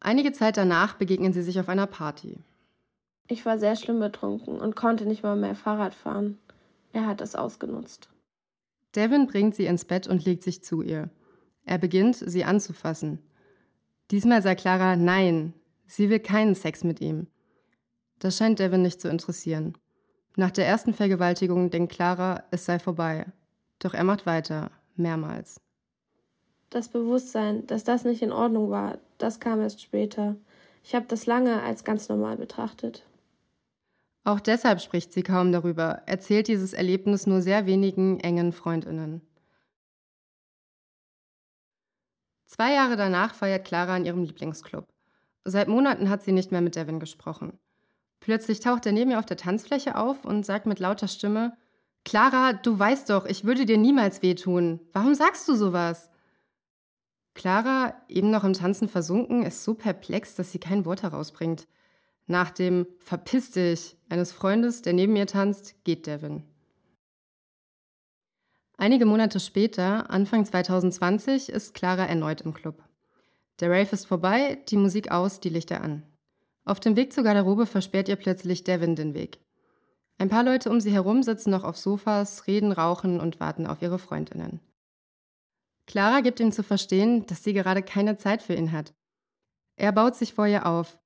[0.00, 2.38] Einige Zeit danach begegnen sie sich auf einer Party.
[3.26, 6.38] Ich war sehr schlimm betrunken und konnte nicht mal mehr Fahrrad fahren.
[6.92, 8.10] Er hat es ausgenutzt.
[8.94, 11.08] Devin bringt sie ins Bett und legt sich zu ihr.
[11.64, 13.18] Er beginnt, sie anzufassen.
[14.10, 15.54] Diesmal sagt Clara Nein,
[15.86, 17.28] sie will keinen Sex mit ihm.
[18.18, 19.76] Das scheint Devin nicht zu interessieren.
[20.36, 23.26] Nach der ersten Vergewaltigung denkt Clara, es sei vorbei.
[23.78, 25.60] Doch er macht weiter, mehrmals.
[26.70, 30.34] Das Bewusstsein, dass das nicht in Ordnung war, das kam erst später.
[30.82, 33.06] Ich habe das lange als ganz normal betrachtet.
[34.24, 39.20] Auch deshalb spricht sie kaum darüber, erzählt dieses Erlebnis nur sehr wenigen engen Freundinnen.
[42.46, 44.88] Zwei Jahre danach feiert Clara in ihrem Lieblingsclub.
[45.44, 47.58] Seit Monaten hat sie nicht mehr mit Devin gesprochen.
[48.24, 51.58] Plötzlich taucht er neben ihr auf der Tanzfläche auf und sagt mit lauter Stimme:
[52.06, 54.80] Clara, du weißt doch, ich würde dir niemals wehtun.
[54.94, 56.08] Warum sagst du sowas?
[57.34, 61.68] Clara, eben noch im Tanzen versunken, ist so perplex, dass sie kein Wort herausbringt.
[62.26, 66.44] Nach dem Verpiss dich eines Freundes, der neben ihr tanzt, geht Devin.
[68.78, 72.82] Einige Monate später, Anfang 2020, ist Clara erneut im Club.
[73.60, 76.04] Der Rave ist vorbei, die Musik aus, die Lichter an.
[76.64, 79.38] Auf dem Weg zur Garderobe versperrt ihr plötzlich Devin den Weg.
[80.18, 83.82] Ein paar Leute um sie herum sitzen noch auf Sofas, reden, rauchen und warten auf
[83.82, 84.60] ihre Freundinnen.
[85.86, 88.94] Clara gibt ihm zu verstehen, dass sie gerade keine Zeit für ihn hat.
[89.76, 90.98] Er baut sich vor ihr auf.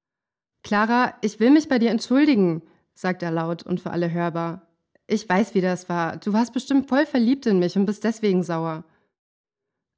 [0.62, 2.62] Clara, ich will mich bei dir entschuldigen,
[2.94, 4.68] sagt er laut und für alle hörbar.
[5.07, 6.18] Ich weiß, wie das war.
[6.18, 8.85] Du warst bestimmt voll verliebt in mich und bist deswegen sauer.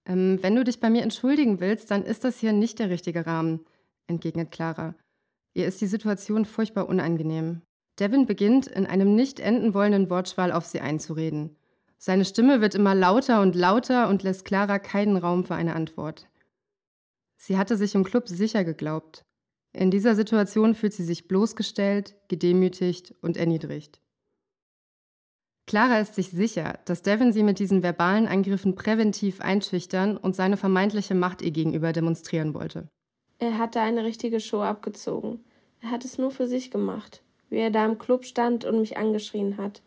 [0.06, 3.26] Ähm, wenn du dich bei mir entschuldigen willst, dann ist das hier nicht der richtige
[3.26, 3.66] Rahmen,
[4.06, 4.94] entgegnet Clara.
[5.52, 7.62] Ihr ist die Situation furchtbar unangenehm.
[7.98, 11.56] Devin beginnt, in einem nicht enden wollenden Wortschwall auf sie einzureden.
[11.98, 16.28] Seine Stimme wird immer lauter und lauter und lässt Clara keinen Raum für eine Antwort.
[17.36, 19.24] Sie hatte sich im Club sicher geglaubt.
[19.72, 24.00] In dieser Situation fühlt sie sich bloßgestellt, gedemütigt und erniedrigt.
[25.66, 30.56] Clara ist sich sicher, dass Devin sie mit diesen verbalen Angriffen präventiv einschüchtern und seine
[30.56, 32.88] vermeintliche Macht ihr gegenüber demonstrieren wollte.
[33.40, 35.42] Er hatte eine richtige Show abgezogen.
[35.80, 38.98] Er hat es nur für sich gemacht, wie er da im Club stand und mich
[38.98, 39.80] angeschrien hat.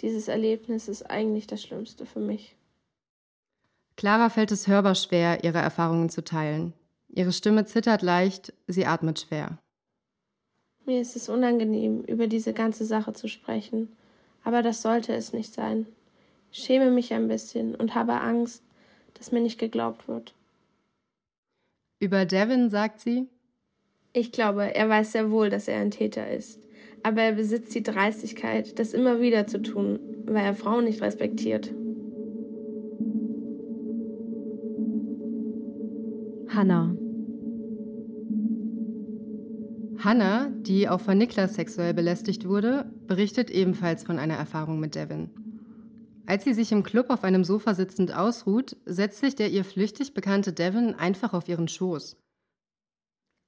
[0.00, 2.54] Dieses Erlebnis ist eigentlich das Schlimmste für mich.
[3.96, 6.72] Clara fällt es hörbar schwer, ihre Erfahrungen zu teilen.
[7.08, 9.58] Ihre Stimme zittert leicht, sie atmet schwer.
[10.84, 13.92] Mir ist es unangenehm, über diese ganze Sache zu sprechen,
[14.44, 15.86] aber das sollte es nicht sein.
[16.52, 18.62] Ich schäme mich ein bisschen und habe Angst,
[19.14, 20.34] dass mir nicht geglaubt wird.
[22.04, 23.28] Über Devin sagt sie,
[24.12, 26.60] ich glaube, er weiß sehr wohl, dass er ein Täter ist
[27.04, 31.70] aber er besitzt die Dreistigkeit, das immer wieder zu tun, weil er Frauen nicht respektiert.
[36.48, 36.96] Hannah.
[39.98, 45.28] Hannah, die auch von Niklas sexuell belästigt wurde, berichtet ebenfalls von einer Erfahrung mit Devin.
[46.26, 50.14] Als sie sich im Club auf einem Sofa sitzend ausruht, setzt sich der ihr flüchtig
[50.14, 52.16] bekannte Devin einfach auf ihren Schoß.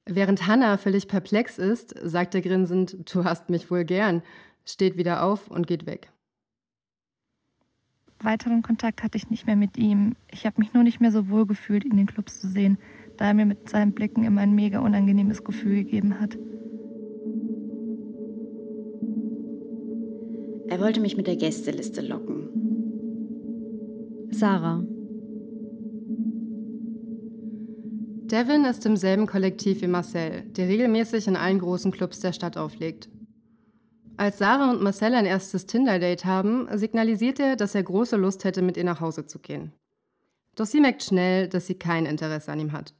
[0.04, 4.22] Während Hannah völlig perplex ist, sagt er grinsend, du hast mich wohl gern,
[4.64, 6.12] steht wieder auf und geht weg.
[8.20, 10.14] Weiteren Kontakt hatte ich nicht mehr mit ihm.
[10.30, 12.78] Ich habe mich nur nicht mehr so wohl gefühlt, ihn in den Clubs zu sehen,
[13.16, 16.38] da er mir mit seinen Blicken immer ein mega unangenehmes Gefühl gegeben hat.
[20.68, 22.45] Er wollte mich mit der Gästeliste locken.
[24.38, 24.82] Sarah.
[28.26, 32.58] Devin ist im selben Kollektiv wie Marcel, der regelmäßig in allen großen Clubs der Stadt
[32.58, 33.08] auflegt.
[34.18, 38.60] Als Sarah und Marcel ein erstes Tinder-Date haben, signalisiert er, dass er große Lust hätte,
[38.60, 39.72] mit ihr nach Hause zu gehen.
[40.54, 42.92] Doch sie merkt schnell, dass sie kein Interesse an ihm hat.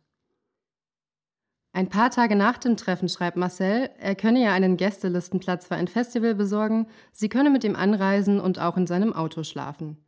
[1.75, 5.89] Ein paar Tage nach dem Treffen schreibt Marcel, er könne ihr einen Gästelistenplatz für ein
[5.89, 9.99] Festival besorgen, sie könne mit ihm anreisen und auch in seinem Auto schlafen.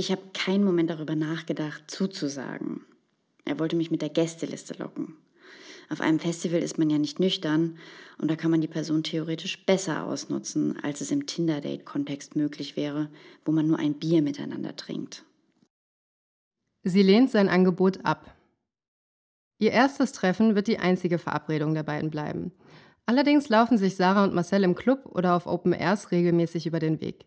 [0.00, 2.84] Ich habe keinen Moment darüber nachgedacht, zuzusagen.
[3.44, 5.16] Er wollte mich mit der Gästeliste locken.
[5.90, 7.78] Auf einem Festival ist man ja nicht nüchtern
[8.18, 13.10] und da kann man die Person theoretisch besser ausnutzen, als es im Tinder-Date-Kontext möglich wäre,
[13.44, 15.24] wo man nur ein Bier miteinander trinkt.
[16.84, 18.36] Sie lehnt sein Angebot ab.
[19.58, 22.52] Ihr erstes Treffen wird die einzige Verabredung der beiden bleiben.
[23.04, 27.00] Allerdings laufen sich Sarah und Marcel im Club oder auf Open Airs regelmäßig über den
[27.00, 27.26] Weg.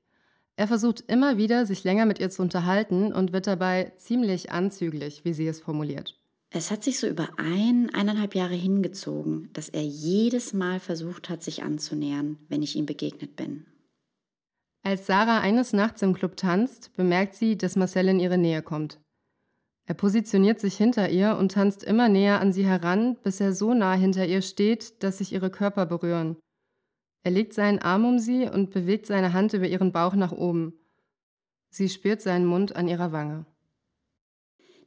[0.57, 5.23] Er versucht immer wieder, sich länger mit ihr zu unterhalten und wird dabei ziemlich anzüglich,
[5.23, 6.19] wie sie es formuliert.
[6.53, 11.41] Es hat sich so über ein, eineinhalb Jahre hingezogen, dass er jedes Mal versucht hat,
[11.41, 13.65] sich anzunähern, wenn ich ihm begegnet bin.
[14.83, 18.99] Als Sarah eines Nachts im Club tanzt, bemerkt sie, dass Marcel in ihre Nähe kommt.
[19.87, 23.73] Er positioniert sich hinter ihr und tanzt immer näher an sie heran, bis er so
[23.73, 26.37] nah hinter ihr steht, dass sich ihre Körper berühren.
[27.23, 30.73] Er legt seinen Arm um sie und bewegt seine Hand über ihren Bauch nach oben.
[31.69, 33.45] Sie spürt seinen Mund an ihrer Wange.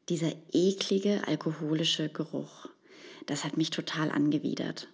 [0.08, 2.68] Dieser eklige, alkoholische Geruch,
[3.26, 4.88] das hat mich total angewidert.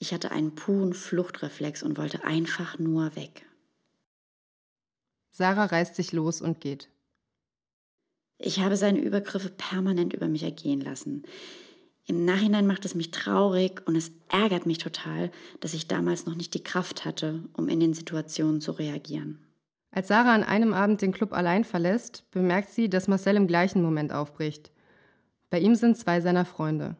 [0.00, 3.46] Ich hatte einen puren Fluchtreflex und wollte einfach nur weg.
[5.30, 6.88] Sarah reißt sich los und geht.
[8.38, 11.22] Ich habe seine Übergriffe permanent über mich ergehen lassen.
[12.06, 16.34] Im Nachhinein macht es mich traurig und es ärgert mich total, dass ich damals noch
[16.34, 19.38] nicht die Kraft hatte, um in den Situationen zu reagieren.
[19.92, 23.82] Als Sarah an einem Abend den Club allein verlässt, bemerkt sie, dass Marcel im gleichen
[23.82, 24.72] Moment aufbricht.
[25.50, 26.96] Bei ihm sind zwei seiner Freunde.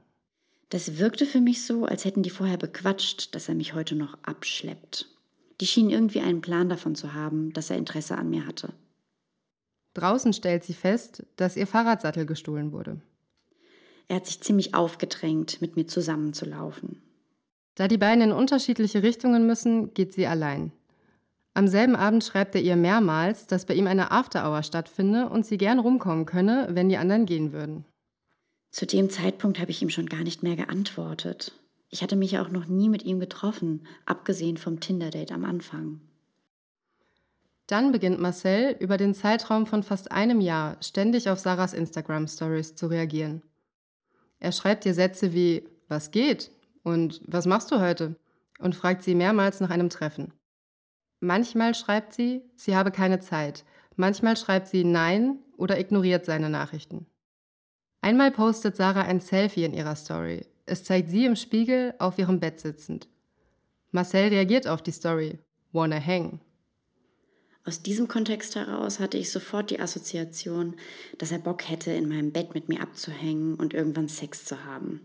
[0.68, 4.18] Das wirkte für mich so, als hätten die vorher bequatscht, dass er mich heute noch
[4.22, 5.09] abschleppt.
[5.61, 8.72] Die schienen irgendwie einen Plan davon zu haben, dass er Interesse an mir hatte.
[9.94, 13.00] Draußen stellt sie fest, dass ihr Fahrradsattel gestohlen wurde.
[14.09, 17.03] Er hat sich ziemlich aufgedrängt, mit mir zusammenzulaufen.
[17.74, 20.72] Da die beiden in unterschiedliche Richtungen müssen, geht sie allein.
[21.55, 25.59] Am selben Abend schreibt er ihr mehrmals, dass bei ihm eine Afterhour stattfinde und sie
[25.59, 27.84] gern rumkommen könne, wenn die anderen gehen würden.
[28.70, 31.53] Zu dem Zeitpunkt habe ich ihm schon gar nicht mehr geantwortet.
[31.90, 36.00] Ich hatte mich ja auch noch nie mit ihm getroffen, abgesehen vom Tinder-Date am Anfang.
[37.66, 42.86] Dann beginnt Marcel über den Zeitraum von fast einem Jahr ständig auf Sarahs Instagram-Stories zu
[42.86, 43.42] reagieren.
[44.43, 46.51] Er schreibt ihr Sätze wie Was geht?
[46.82, 48.16] und Was machst du heute?
[48.59, 50.32] und fragt sie mehrmals nach einem Treffen.
[51.20, 53.64] Manchmal schreibt sie, sie habe keine Zeit.
[53.95, 57.07] Manchmal schreibt sie Nein oder ignoriert seine Nachrichten.
[58.01, 60.45] Einmal postet Sarah ein Selfie in ihrer Story.
[60.66, 63.09] Es zeigt sie im Spiegel auf ihrem Bett sitzend.
[63.93, 65.38] Marcel reagiert auf die Story.
[65.70, 66.40] Wanna hang.
[67.64, 70.74] Aus diesem Kontext heraus hatte ich sofort die Assoziation,
[71.18, 75.00] dass er Bock hätte, in meinem Bett mit mir abzuhängen und irgendwann Sex zu haben.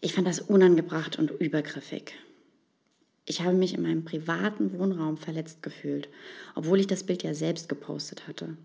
[0.00, 2.12] Ich fand das unangebracht und übergriffig.
[3.24, 6.08] Ich habe mich in meinem privaten Wohnraum verletzt gefühlt,
[6.54, 8.56] obwohl ich das Bild ja selbst gepostet hatte.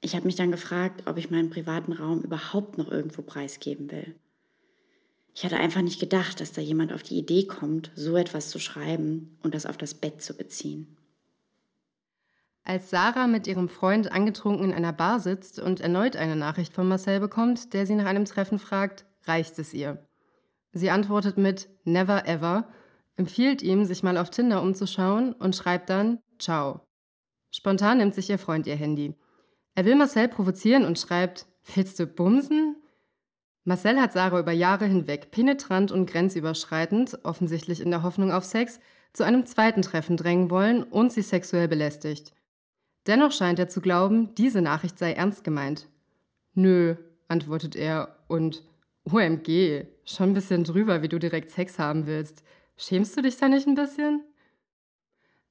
[0.00, 4.14] Ich habe mich dann gefragt, ob ich meinen privaten Raum überhaupt noch irgendwo preisgeben will.
[5.34, 8.58] Ich hatte einfach nicht gedacht, dass da jemand auf die Idee kommt, so etwas zu
[8.58, 10.96] schreiben und das auf das Bett zu beziehen.
[12.62, 16.86] Als Sarah mit ihrem Freund angetrunken in einer Bar sitzt und erneut eine Nachricht von
[16.86, 20.06] Marcel bekommt, der sie nach einem Treffen fragt, reicht es ihr.
[20.72, 22.68] Sie antwortet mit Never ever,
[23.16, 26.86] empfiehlt ihm, sich mal auf Tinder umzuschauen und schreibt dann Ciao.
[27.50, 29.14] Spontan nimmt sich ihr Freund ihr Handy.
[29.74, 32.76] Er will Marcel provozieren und schreibt Willst du bumsen?
[33.64, 38.80] Marcel hat Sarah über Jahre hinweg penetrant und grenzüberschreitend, offensichtlich in der Hoffnung auf Sex,
[39.12, 42.32] zu einem zweiten Treffen drängen wollen und sie sexuell belästigt.
[43.06, 45.88] Dennoch scheint er zu glauben, diese Nachricht sei ernst gemeint.
[46.54, 46.96] Nö,
[47.28, 48.62] antwortet er und
[49.04, 52.42] OMG, schon ein bisschen drüber, wie du direkt Sex haben willst.
[52.76, 54.22] Schämst du dich da nicht ein bisschen?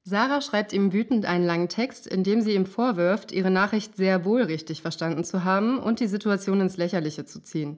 [0.04, 4.26] Sarah schreibt ihm wütend einen langen Text, in dem sie ihm vorwirft, ihre Nachricht sehr
[4.26, 7.78] wohl richtig verstanden zu haben und die Situation ins Lächerliche zu ziehen.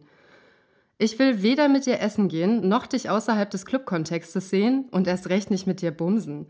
[0.97, 5.29] Ich will weder mit dir essen gehen, noch dich außerhalb des Clubkontextes sehen und erst
[5.29, 6.47] recht nicht mit dir bumsen.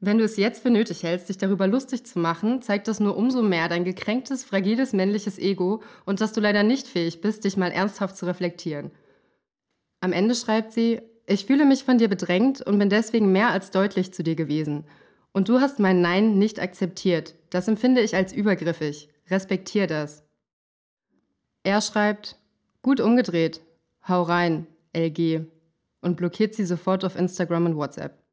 [0.00, 3.16] Wenn du es jetzt für nötig hältst, dich darüber lustig zu machen, zeigt das nur
[3.16, 7.56] umso mehr dein gekränktes, fragiles männliches Ego und dass du leider nicht fähig bist, dich
[7.56, 8.90] mal ernsthaft zu reflektieren.
[10.00, 13.70] Am Ende schreibt sie, ich fühle mich von dir bedrängt und bin deswegen mehr als
[13.70, 14.84] deutlich zu dir gewesen.
[15.32, 17.34] Und du hast mein Nein nicht akzeptiert.
[17.50, 19.08] Das empfinde ich als übergriffig.
[19.30, 20.22] Respektier das.
[21.62, 22.36] Er schreibt,
[22.82, 23.62] gut umgedreht.
[24.06, 25.46] Hau rein, LG.
[26.02, 28.23] Und blockiert sie sofort auf Instagram und WhatsApp.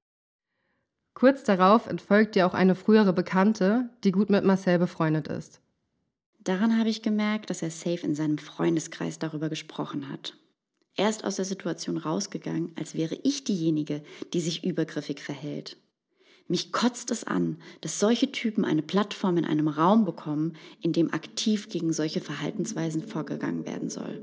[1.13, 5.61] Kurz darauf entfolgt ihr auch eine frühere Bekannte, die gut mit Marcel befreundet ist.
[6.43, 10.35] Daran habe ich gemerkt, dass er safe in seinem Freundeskreis darüber gesprochen hat.
[10.95, 14.03] Er ist aus der Situation rausgegangen, als wäre ich diejenige,
[14.33, 15.77] die sich übergriffig verhält.
[16.47, 21.13] Mich kotzt es an, dass solche Typen eine Plattform in einem Raum bekommen, in dem
[21.13, 24.21] aktiv gegen solche Verhaltensweisen vorgegangen werden soll.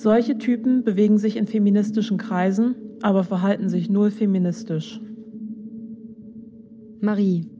[0.00, 5.00] Solche Typen bewegen sich in feministischen Kreisen, aber verhalten sich null feministisch.
[7.00, 7.50] Marie.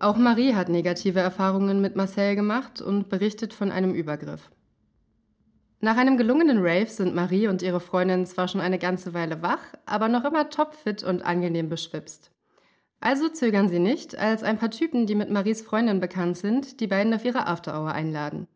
[0.00, 4.50] Auch Marie hat negative Erfahrungen mit Marcel gemacht und berichtet von einem Übergriff.
[5.78, 9.62] Nach einem gelungenen Rave sind Marie und ihre Freundin zwar schon eine ganze Weile wach,
[9.84, 12.32] aber noch immer topfit und angenehm beschwipst.
[12.98, 16.88] Also zögern sie nicht, als ein paar Typen, die mit Maries Freundin bekannt sind, die
[16.88, 18.48] beiden auf ihre Afterhour einladen.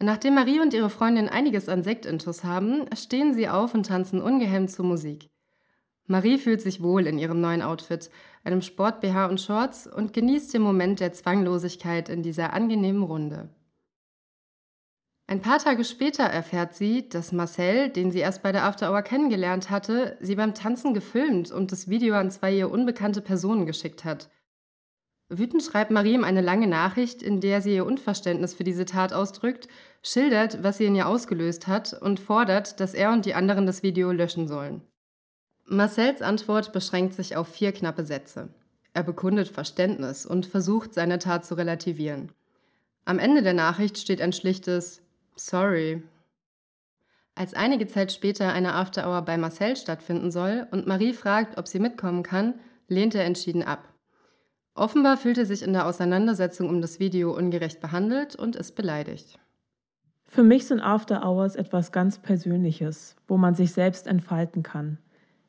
[0.00, 4.70] Nachdem Marie und ihre Freundin einiges an Sektintus haben, stehen sie auf und tanzen ungehemmt
[4.70, 5.30] zur Musik.
[6.06, 8.10] Marie fühlt sich wohl in ihrem neuen Outfit,
[8.42, 13.48] einem Sport-BH und Shorts und genießt den Moment der Zwanglosigkeit in dieser angenehmen Runde.
[15.26, 19.00] Ein paar Tage später erfährt sie, dass Marcel, den sie erst bei der After Hour
[19.00, 24.04] kennengelernt hatte, sie beim Tanzen gefilmt und das Video an zwei ihr unbekannte Personen geschickt
[24.04, 24.28] hat.
[25.28, 29.12] Wütend schreibt Marie ihm eine lange Nachricht, in der sie ihr Unverständnis für diese Tat
[29.12, 29.68] ausdrückt,
[30.02, 33.82] schildert, was sie in ihr ausgelöst hat und fordert, dass er und die anderen das
[33.82, 34.82] Video löschen sollen.
[35.66, 38.50] Marcells Antwort beschränkt sich auf vier knappe Sätze.
[38.92, 42.30] Er bekundet Verständnis und versucht, seine Tat zu relativieren.
[43.06, 45.02] Am Ende der Nachricht steht ein schlichtes
[45.36, 46.02] Sorry.
[47.34, 51.80] Als einige Zeit später eine Afterhour bei Marcel stattfinden soll und Marie fragt, ob sie
[51.80, 53.93] mitkommen kann, lehnt er entschieden ab.
[54.74, 59.38] Offenbar fühlt er sich in der Auseinandersetzung um das Video ungerecht behandelt und ist beleidigt.
[60.26, 64.98] Für mich sind After Hours etwas ganz Persönliches, wo man sich selbst entfalten kann.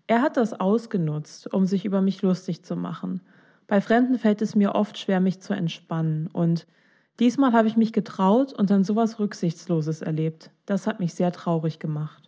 [0.06, 3.22] Er hat das ausgenutzt, um sich über mich lustig zu machen.
[3.66, 6.28] Bei Fremden fällt es mir oft schwer, mich zu entspannen.
[6.28, 6.68] Und
[7.20, 10.52] diesmal habe ich mich getraut und dann sowas Rücksichtsloses erlebt.
[10.68, 12.25] Das hat mich sehr traurig gemacht.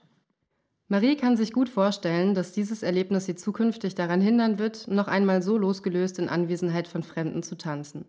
[0.90, 5.42] Marie kann sich gut vorstellen, dass dieses Erlebnis sie zukünftig daran hindern wird, noch einmal
[5.42, 8.06] so losgelöst in Anwesenheit von Fremden zu tanzen.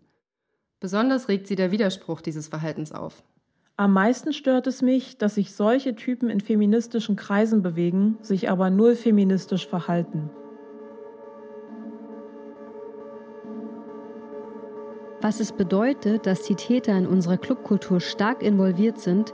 [0.79, 3.21] Besonders regt sie der Widerspruch dieses Verhaltens auf.
[3.75, 8.69] Am meisten stört es mich, dass sich solche Typen in feministischen Kreisen bewegen, sich aber
[8.69, 10.29] null feministisch verhalten.
[15.21, 19.33] was es bedeutet, dass die Täter in unserer Clubkultur stark involviert sind,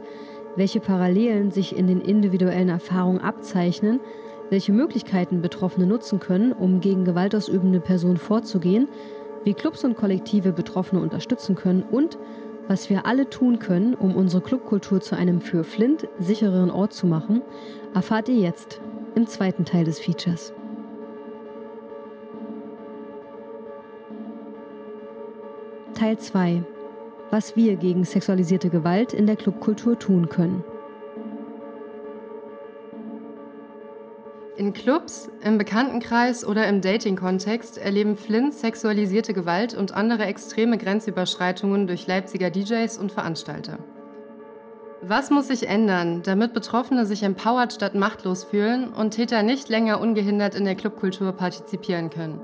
[0.55, 3.99] welche Parallelen sich in den individuellen Erfahrungen abzeichnen,
[4.49, 8.87] welche Möglichkeiten Betroffene nutzen können, um gegen gewaltausübende Personen vorzugehen,
[9.43, 12.17] wie Clubs und Kollektive Betroffene unterstützen können und
[12.67, 17.05] was wir alle tun können, um unsere Clubkultur zu einem für Flint sichereren Ort zu
[17.05, 17.41] machen,
[17.93, 18.81] erfahrt ihr jetzt
[19.13, 20.53] im zweiten Teil des Features.
[25.93, 26.63] Teil 2.
[27.31, 30.63] Was wir gegen sexualisierte Gewalt in der Clubkultur tun können.
[34.57, 41.87] In Clubs, im Bekanntenkreis oder im Dating-Kontext erleben Flint sexualisierte Gewalt und andere extreme Grenzüberschreitungen
[41.87, 43.79] durch Leipziger DJs und Veranstalter.
[45.01, 49.99] Was muss sich ändern, damit Betroffene sich empowered statt machtlos fühlen und Täter nicht länger
[49.99, 52.39] ungehindert in der Clubkultur partizipieren können?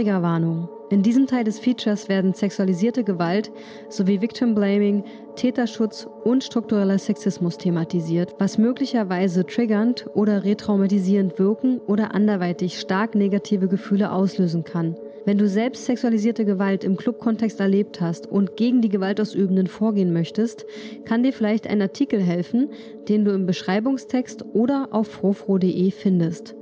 [0.00, 0.70] Triggerwarnung.
[0.88, 3.52] In diesem Teil des Features werden sexualisierte Gewalt
[3.90, 5.04] sowie Victim Blaming,
[5.36, 13.68] Täterschutz und struktureller Sexismus thematisiert, was möglicherweise triggernd oder retraumatisierend wirken oder anderweitig stark negative
[13.68, 14.96] Gefühle auslösen kann.
[15.26, 20.64] Wenn du selbst sexualisierte Gewalt im Clubkontext erlebt hast und gegen die Gewaltausübenden vorgehen möchtest,
[21.04, 22.70] kann dir vielleicht ein Artikel helfen,
[23.06, 26.54] den du im Beschreibungstext oder auf frofro.de findest.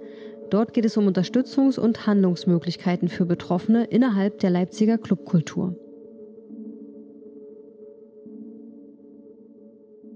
[0.50, 5.76] Dort geht es um Unterstützungs- und Handlungsmöglichkeiten für Betroffene innerhalb der Leipziger Clubkultur.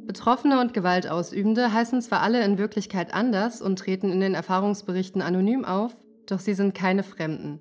[0.06, 5.64] Betroffene und Gewaltausübende heißen zwar alle in Wirklichkeit anders und treten in den Erfahrungsberichten anonym
[5.64, 7.60] auf, doch sie sind keine Fremden.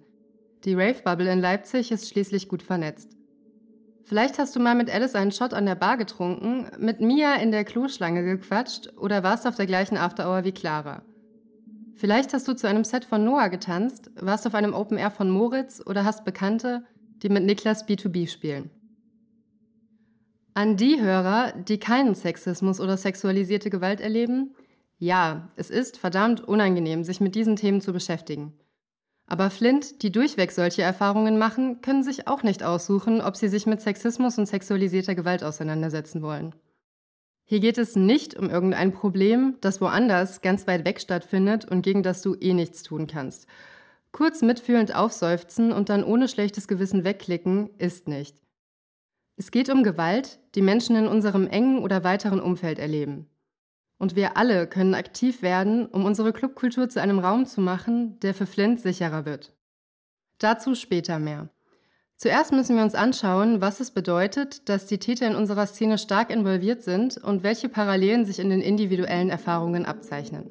[0.63, 3.17] Die Rave-Bubble in Leipzig ist schließlich gut vernetzt.
[4.03, 7.51] Vielleicht hast du mal mit Alice einen Shot an der Bar getrunken, mit Mia in
[7.51, 11.03] der Kloschlange gequatscht oder warst auf der gleichen Afterhour wie Clara.
[12.02, 15.30] Vielleicht hast du zu einem Set von Noah getanzt, warst auf einem Open Air von
[15.30, 16.84] Moritz oder hast Bekannte,
[17.22, 18.72] die mit Niklas B2B spielen.
[20.56, 24.56] An die Hörer, die keinen Sexismus oder sexualisierte Gewalt erleben,
[24.97, 28.54] ja, es ist verdammt unangenehm, sich mit diesen Themen zu beschäftigen.
[29.28, 33.68] Aber Flint, die durchweg solche Erfahrungen machen, können sich auch nicht aussuchen, ob sie sich
[33.68, 36.56] mit Sexismus und sexualisierter Gewalt auseinandersetzen wollen.
[37.52, 42.02] Hier geht es nicht um irgendein Problem, das woanders ganz weit weg stattfindet und gegen
[42.02, 43.45] das du eh nichts tun kannst.
[44.14, 48.38] Kurz mitfühlend aufseufzen und dann ohne schlechtes Gewissen wegklicken ist nicht.
[49.36, 53.28] Es geht um Gewalt, die Menschen in unserem engen oder weiteren Umfeld erleben.
[53.97, 58.34] Und wir alle können aktiv werden, um unsere Clubkultur zu einem Raum zu machen, der
[58.34, 59.54] für Flint sicherer wird.
[60.38, 61.49] Dazu später mehr.
[62.22, 66.30] Zuerst müssen wir uns anschauen, was es bedeutet, dass die Täter in unserer Szene stark
[66.30, 70.43] involviert sind und welche Parallelen sich in den individuellen Erfahrungen abzeichnen.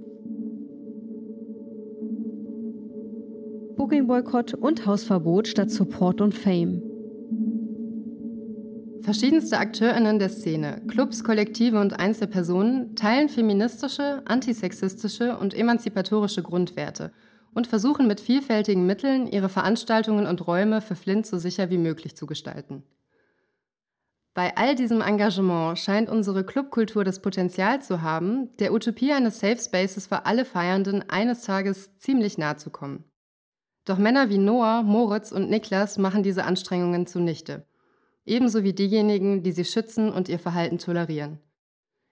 [3.77, 6.83] Booking-Boykott und Hausverbot statt Support und Fame.
[9.03, 17.13] Verschiedenste AkteurInnen der Szene, Clubs, Kollektive und Einzelpersonen teilen feministische, antisexistische und emanzipatorische Grundwerte–
[17.55, 22.17] und versuchen mit vielfältigen Mitteln, ihre Veranstaltungen und Räume für Flint so sicher wie möglich
[22.17, 22.85] zu gestalten.
[24.33, 29.59] Bei all diesem Engagement scheint unsere Clubkultur das Potenzial zu haben, der Utopie eines Safe
[29.59, 33.05] Spaces für alle Feiernden eines Tages ziemlich nahe zu kommen.
[33.85, 37.67] Doch Männer wie Noah, Moritz und Niklas machen diese Anstrengungen zunichte.
[38.25, 41.41] Ebenso wie diejenigen, die sie schützen und ihr Verhalten tolerieren.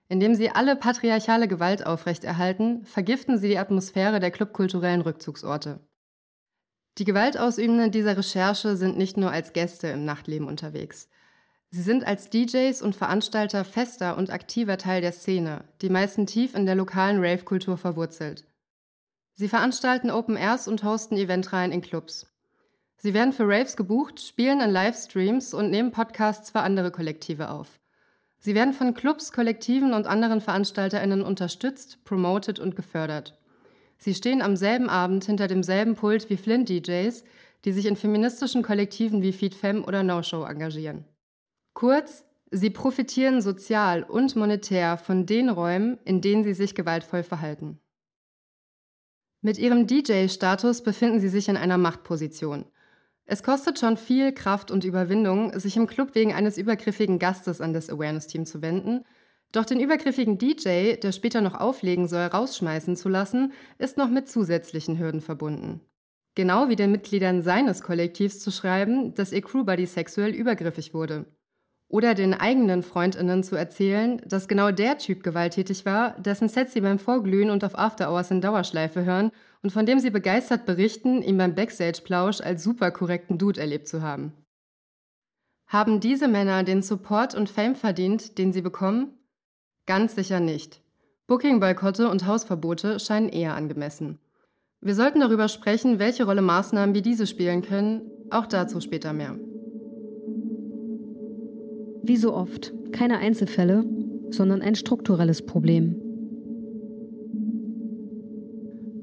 [0.09, 5.81] Indem sie alle patriarchale Gewalt aufrechterhalten, vergiften sie die Atmosphäre der clubkulturellen Rückzugsorte.
[6.97, 11.09] Die Gewaltausübenden dieser Recherche sind nicht nur als Gäste im Nachtleben unterwegs.
[11.71, 16.55] Sie sind als DJs und Veranstalter fester und aktiver Teil der Szene, die meisten tief
[16.55, 18.47] in der lokalen Rave-Kultur verwurzelt.
[19.35, 22.27] Sie veranstalten Open Airs und hosten Eventreihen in Clubs.
[22.97, 27.79] Sie werden für Raves gebucht, spielen in Livestreams und nehmen Podcasts für andere Kollektive auf.
[28.39, 33.39] Sie werden von Clubs, Kollektiven und anderen VeranstalterInnen unterstützt, promoted und gefördert.
[33.99, 37.25] Sie stehen am selben Abend hinter demselben Pult wie Flint-DJs,
[37.65, 41.05] die sich in feministischen Kollektiven wie FeedFem oder No Show engagieren.
[41.75, 47.81] Kurz, sie profitieren sozial und monetär von den Räumen, in denen sie sich gewaltvoll verhalten.
[49.41, 52.67] Mit ihrem DJ-Status befinden sie sich in einer Machtposition–
[53.31, 57.75] es kostet schon viel Kraft und Überwindung, sich im Club wegen eines übergriffigen Gastes an
[57.75, 59.05] das Awareness-Team zu wenden.
[59.53, 64.31] Doch den übergriffigen DJ, der später noch auflegen soll, rausschmeißen zu lassen, ist noch mit
[64.31, 65.83] zusätzlichen Hürden verbunden.
[66.37, 71.27] Genau wie den Mitgliedern seines Kollektivs zu schreiben, dass ihr Crewbuddy sexuell übergriffig wurde.
[71.89, 76.83] Oder den eigenen Freundinnen zu erzählen, dass genau der Typ gewalttätig war, dessen Set sie
[76.83, 79.33] beim Vorglühen und auf After Hours in Dauerschleife hören
[79.63, 84.03] und von dem sie begeistert berichten, ihn beim Backstage-Plausch als super korrekten Dude erlebt zu
[84.03, 84.33] haben.
[85.67, 89.19] Haben diese Männer den Support und Fame verdient, den sie bekommen?
[89.87, 90.83] Ganz sicher nicht.
[91.27, 94.19] Booking-Boykotte und Hausverbote scheinen eher angemessen.
[94.81, 99.37] Wir sollten darüber sprechen, welche Rolle Maßnahmen wie diese spielen können, auch dazu später mehr.
[102.09, 103.85] Wie so oft, keine Einzelfälle,
[104.31, 105.95] sondern ein strukturelles Problem.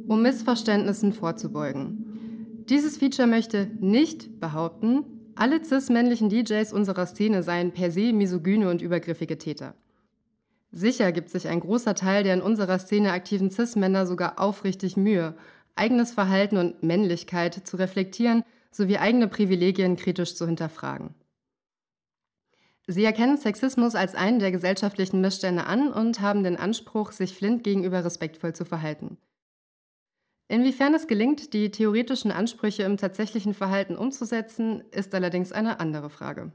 [0.07, 2.63] Um Missverständnissen vorzubeugen.
[2.67, 5.03] Dieses Feature möchte nicht behaupten,
[5.35, 9.75] alle cis-männlichen DJs unserer Szene seien per se misogyne und übergriffige Täter.
[10.71, 15.35] Sicher gibt sich ein großer Teil der in unserer Szene aktiven cis-Männer sogar aufrichtig Mühe,
[15.75, 18.41] eigenes Verhalten und Männlichkeit zu reflektieren
[18.71, 21.13] sowie eigene Privilegien kritisch zu hinterfragen.
[22.87, 27.63] Sie erkennen Sexismus als einen der gesellschaftlichen Missstände an und haben den Anspruch, sich Flint
[27.63, 29.17] gegenüber respektvoll zu verhalten.
[30.47, 36.51] Inwiefern es gelingt, die theoretischen Ansprüche im tatsächlichen Verhalten umzusetzen, ist allerdings eine andere Frage.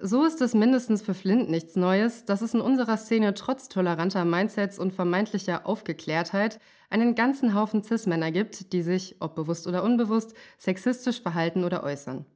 [0.00, 4.24] So ist es mindestens für Flint nichts Neues, dass es in unserer Szene trotz toleranter
[4.24, 10.34] Mindsets und vermeintlicher Aufgeklärtheit einen ganzen Haufen Cis-Männer gibt, die sich, ob bewusst oder unbewusst,
[10.56, 12.26] sexistisch verhalten oder äußern.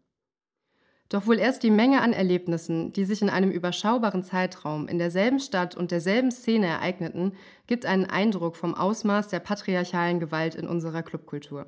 [1.13, 5.41] Doch wohl erst die Menge an Erlebnissen, die sich in einem überschaubaren Zeitraum in derselben
[5.41, 7.35] Stadt und derselben Szene ereigneten,
[7.67, 11.67] gibt einen Eindruck vom Ausmaß der patriarchalen Gewalt in unserer Clubkultur.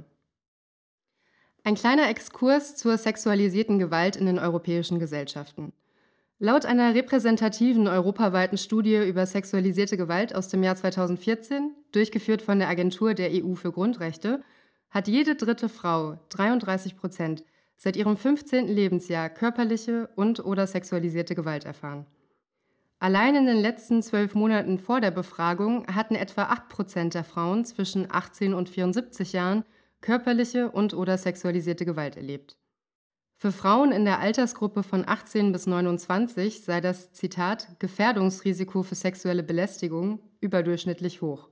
[1.63, 5.75] Ein kleiner Exkurs zur sexualisierten Gewalt in den europäischen Gesellschaften.
[6.39, 12.71] Laut einer repräsentativen europaweiten Studie über sexualisierte Gewalt aus dem Jahr 2014, durchgeführt von der
[12.71, 14.43] Agentur der EU für Grundrechte,
[14.89, 17.45] hat jede dritte Frau, 33 Prozent,
[17.85, 18.67] seit ihrem 15.
[18.67, 22.07] Lebensjahr körperliche und/oder sexualisierte Gewalt erfahren.
[22.99, 27.67] Allein in den letzten zwölf Monaten vor der Befragung hatten etwa 8 Prozent der Frauen
[27.67, 29.65] zwischen 18 und 74 Jahren
[30.01, 32.57] körperliche und/oder sexualisierte Gewalt erlebt.
[33.37, 39.43] Für Frauen in der Altersgruppe von 18 bis 29 sei das Zitat Gefährdungsrisiko für sexuelle
[39.43, 41.51] Belästigung überdurchschnittlich hoch.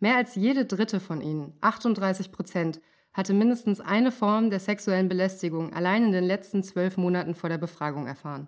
[0.00, 2.80] Mehr als jede dritte von ihnen, 38 Prozent,
[3.12, 7.58] hatte mindestens eine Form der sexuellen Belästigung allein in den letzten zwölf Monaten vor der
[7.58, 8.46] Befragung erfahren.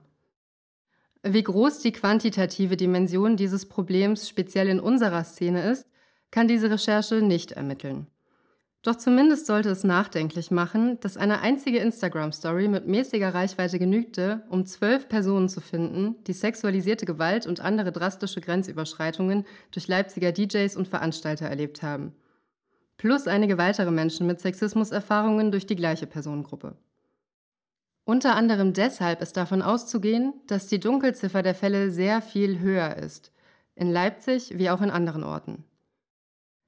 [1.25, 5.87] Wie groß die quantitative Dimension dieses Problems speziell in unserer Szene ist,
[6.31, 8.07] kann diese Recherche nicht ermitteln.
[8.85, 14.67] Doch zumindest sollte es nachdenklich machen, dass eine einzige Instagram-Story mit mäßiger Reichweite genügte, um
[14.67, 20.89] zwölf Personen zu finden, die sexualisierte Gewalt und andere drastische Grenzüberschreitungen durch Leipziger DJs und
[20.89, 22.13] Veranstalter erlebt haben
[23.03, 26.77] plus einige weitere Menschen mit Sexismuserfahrungen durch die gleiche Personengruppe.
[28.05, 33.33] Unter anderem deshalb ist davon auszugehen, dass die Dunkelziffer der Fälle sehr viel höher ist,
[33.75, 35.65] in Leipzig wie auch in anderen Orten.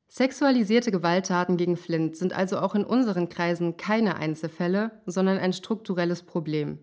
[0.08, 6.24] Sexualisierte Gewalttaten gegen Flint sind also auch in unseren Kreisen keine Einzelfälle, sondern ein strukturelles
[6.24, 6.80] Problem.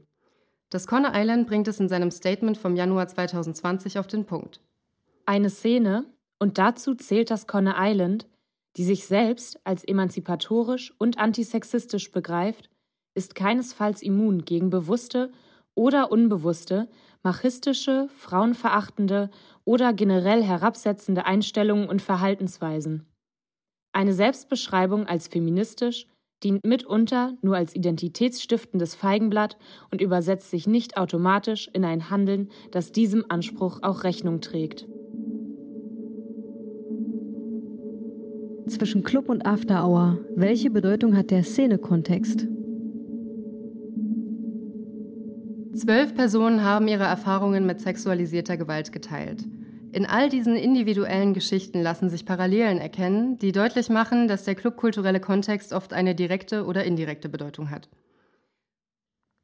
[0.70, 4.62] Das Conner Island bringt es in seinem Statement vom Januar 2020 auf den Punkt.
[5.26, 6.06] Eine Szene,
[6.40, 8.28] und dazu zählt das Conner Island,
[8.78, 12.70] die sich selbst als emanzipatorisch und antisexistisch begreift,
[13.14, 15.32] ist keinesfalls immun gegen bewusste
[15.76, 16.90] oder unbewusste,
[17.24, 19.30] machistische, frauenverachtende
[19.66, 23.06] oder generell herabsetzende Einstellungen und Verhaltensweisen.
[23.94, 26.08] Eine Selbstbeschreibung als feministisch
[26.44, 29.58] dient mitunter nur als identitätsstiftendes Feigenblatt
[29.92, 34.88] und übersetzt sich nicht automatisch in ein Handeln, das diesem Anspruch auch Rechnung trägt.
[38.72, 42.48] Zwischen Club und After Hour, welche Bedeutung hat der Szenekontext?
[45.76, 49.44] Zwölf Personen haben ihre Erfahrungen mit sexualisierter Gewalt geteilt.
[49.92, 55.20] In all diesen individuellen Geschichten lassen sich Parallelen erkennen, die deutlich machen, dass der clubkulturelle
[55.20, 57.90] Kontext oft eine direkte oder indirekte Bedeutung hat.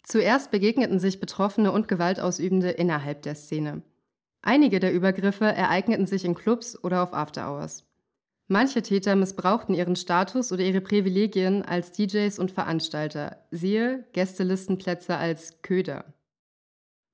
[0.03, 3.81] Zuerst begegneten sich Betroffene und Gewaltausübende innerhalb der Szene.
[4.41, 7.86] Einige der Übergriffe ereigneten sich in Clubs oder auf After Hours.
[8.49, 15.61] Manche Täter missbrauchten ihren Status oder ihre Privilegien als DJs und Veranstalter, siehe Gästelistenplätze als
[15.61, 16.05] Köder.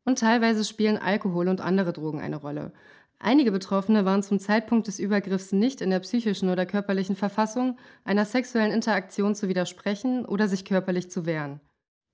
[0.06, 2.72] Und teilweise spielen Alkohol und andere Drogen eine Rolle.
[3.18, 8.26] Einige Betroffene waren zum Zeitpunkt des Übergriffs nicht in der psychischen oder körperlichen Verfassung, einer
[8.26, 11.62] sexuellen Interaktion zu widersprechen oder sich körperlich zu wehren.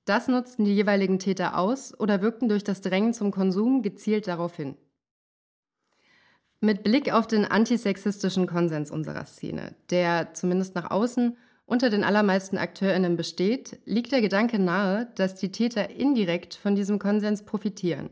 [0.05, 4.55] Das nutzten die jeweiligen Täter aus oder wirkten durch das Drängen zum Konsum gezielt darauf
[4.55, 4.77] hin.
[6.61, 12.57] Mit Blick auf den antisexistischen Konsens unserer Szene, der zumindest nach außen unter den allermeisten
[12.57, 18.09] Akteurinnen besteht, liegt der Gedanke nahe, dass die Täter indirekt von diesem Konsens profitieren.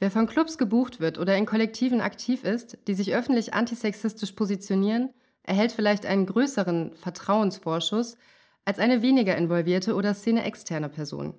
[0.00, 5.08] Wer von Clubs gebucht wird oder in Kollektiven aktiv ist, die sich öffentlich antisexistisch positionieren,
[5.42, 8.18] erhält vielleicht einen größeren Vertrauensvorschuss
[8.66, 11.32] als eine weniger involvierte oder szeneexterne Person.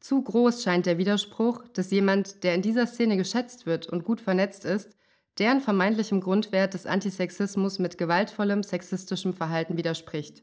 [0.00, 4.20] Zu groß scheint der Widerspruch, dass jemand, der in dieser Szene geschätzt wird und gut
[4.20, 4.97] vernetzt ist,
[5.38, 10.42] deren vermeintlichem Grundwert des Antisexismus mit gewaltvollem sexistischem Verhalten widerspricht.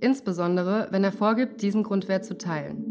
[0.00, 2.84] Insbesondere, wenn er vorgibt, diesen Grundwert zu teilen.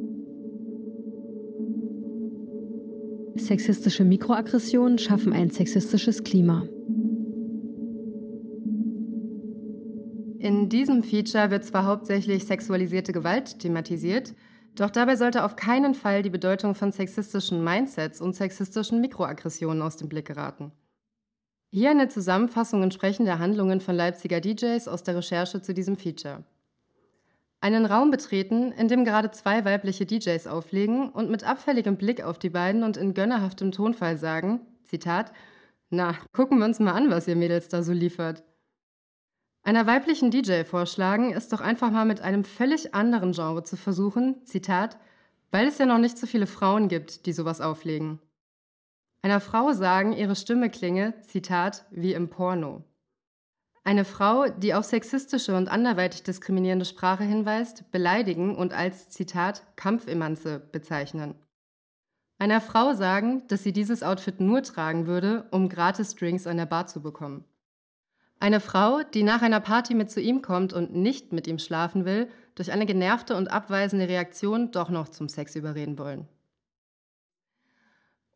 [3.35, 6.63] Sexistische Mikroaggressionen schaffen ein sexistisches Klima.
[10.39, 14.33] In diesem Feature wird zwar hauptsächlich sexualisierte Gewalt thematisiert,
[14.75, 19.97] doch dabei sollte auf keinen Fall die Bedeutung von sexistischen Mindsets und sexistischen Mikroaggressionen aus
[19.97, 20.71] dem Blick geraten.
[21.71, 26.43] Hier eine Zusammenfassung entsprechender Handlungen von Leipziger DJs aus der Recherche zu diesem Feature.
[27.59, 32.37] Einen Raum betreten, in dem gerade zwei weibliche DJs auflegen und mit abfälligem Blick auf
[32.37, 35.31] die beiden und in gönnerhaftem Tonfall sagen, Zitat,
[35.89, 38.43] na, gucken wir uns mal an, was ihr Mädels da so liefert.
[39.63, 44.45] Einer weiblichen DJ vorschlagen, ist doch einfach mal mit einem völlig anderen Genre zu versuchen,
[44.45, 44.99] Zitat,
[45.49, 48.19] weil es ja noch nicht so viele Frauen gibt, die sowas auflegen.
[49.25, 52.83] Einer Frau sagen, ihre Stimme klinge, Zitat, wie im Porno.
[53.83, 60.59] Eine Frau, die auf sexistische und anderweitig diskriminierende Sprache hinweist, beleidigen und als, Zitat, Kampfemanze
[60.71, 61.33] bezeichnen.
[62.37, 66.67] Einer Frau sagen, dass sie dieses Outfit nur tragen würde, um gratis Drinks an der
[66.67, 67.45] Bar zu bekommen.
[68.39, 72.05] Eine Frau, die nach einer Party mit zu ihm kommt und nicht mit ihm schlafen
[72.05, 76.27] will, durch eine genervte und abweisende Reaktion doch noch zum Sex überreden wollen.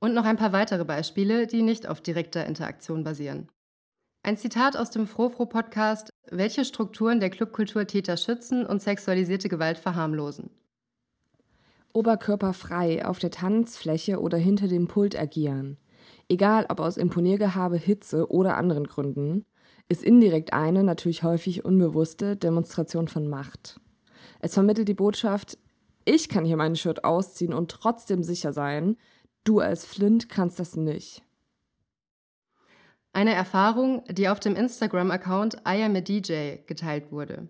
[0.02, 3.50] Und noch ein paar weitere Beispiele, die nicht auf direkter Interaktion basieren.
[4.24, 10.52] Ein Zitat aus dem Frofro-Podcast, welche Strukturen der Clubkultur Täter schützen und sexualisierte Gewalt verharmlosen.
[11.92, 15.78] Oberkörperfrei auf der Tanzfläche oder hinter dem Pult agieren.
[16.30, 19.46] Egal ob aus Imponiergehabe, Hitze oder anderen Gründen,
[19.90, 23.80] ist indirekt eine, natürlich häufig unbewusste Demonstration von Macht.
[24.40, 25.58] Es vermittelt die Botschaft,
[26.06, 28.98] ich kann hier mein Shirt ausziehen und trotzdem sicher sein,
[29.50, 31.24] du als Flint kannst das nicht.
[33.12, 37.50] Eine Erfahrung, die auf dem Instagram-Account I am a DJ geteilt wurde.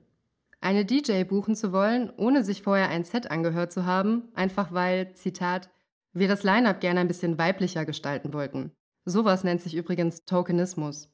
[0.62, 5.14] Eine DJ buchen zu wollen, ohne sich vorher ein Set angehört zu haben, einfach weil,
[5.14, 5.70] Zitat,
[6.14, 8.72] wir das Line-up gerne ein bisschen weiblicher gestalten wollten.
[9.06, 11.10] Sowas nennt sich übrigens Tokenismus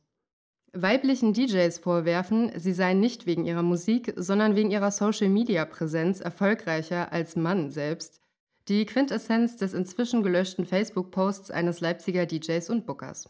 [0.75, 7.35] weiblichen DJs vorwerfen, sie seien nicht wegen ihrer Musik, sondern wegen ihrer Social-Media-Präsenz erfolgreicher als
[7.35, 8.21] Mann selbst.
[8.67, 13.29] Die Quintessenz des inzwischen gelöschten Facebook-Posts eines Leipziger DJs und Bookers.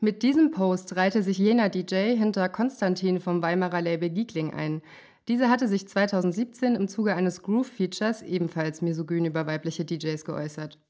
[0.00, 4.82] Mit diesem Post reihte sich jener DJ hinter Konstantin vom Weimarer Label Giegling ein.
[5.28, 10.80] Dieser hatte sich 2017 im Zuge eines Groove-Features ebenfalls misogyn über weibliche DJs geäußert.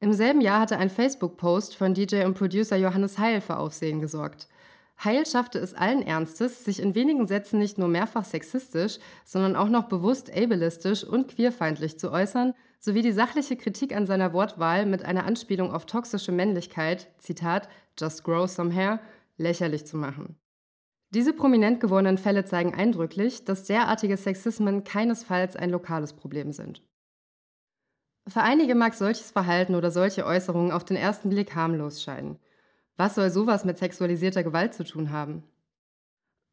[0.00, 4.48] Im selben Jahr hatte ein Facebook-Post von DJ und Producer Johannes Heil für Aufsehen gesorgt.
[5.02, 9.68] Heil schaffte es allen Ernstes, sich in wenigen Sätzen nicht nur mehrfach sexistisch, sondern auch
[9.68, 15.04] noch bewusst ableistisch und queerfeindlich zu äußern, sowie die sachliche Kritik an seiner Wortwahl mit
[15.04, 17.68] einer Anspielung auf toxische Männlichkeit, Zitat,
[17.98, 19.00] just grow some hair,
[19.36, 20.36] lächerlich zu machen.
[21.10, 26.82] Diese prominent gewordenen Fälle zeigen eindrücklich, dass derartige Sexismen keinesfalls ein lokales Problem sind.
[28.26, 32.38] Für einige mag solches Verhalten oder solche Äußerungen auf den ersten Blick harmlos scheinen.
[32.96, 35.44] Was soll sowas mit sexualisierter Gewalt zu tun haben?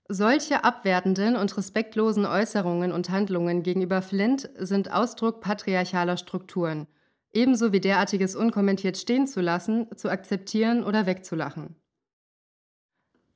[0.08, 6.88] Solche abwertenden und respektlosen Äußerungen und Handlungen gegenüber Flint sind Ausdruck patriarchaler Strukturen,
[7.32, 11.76] ebenso wie derartiges unkommentiert stehen zu lassen, zu akzeptieren oder wegzulachen.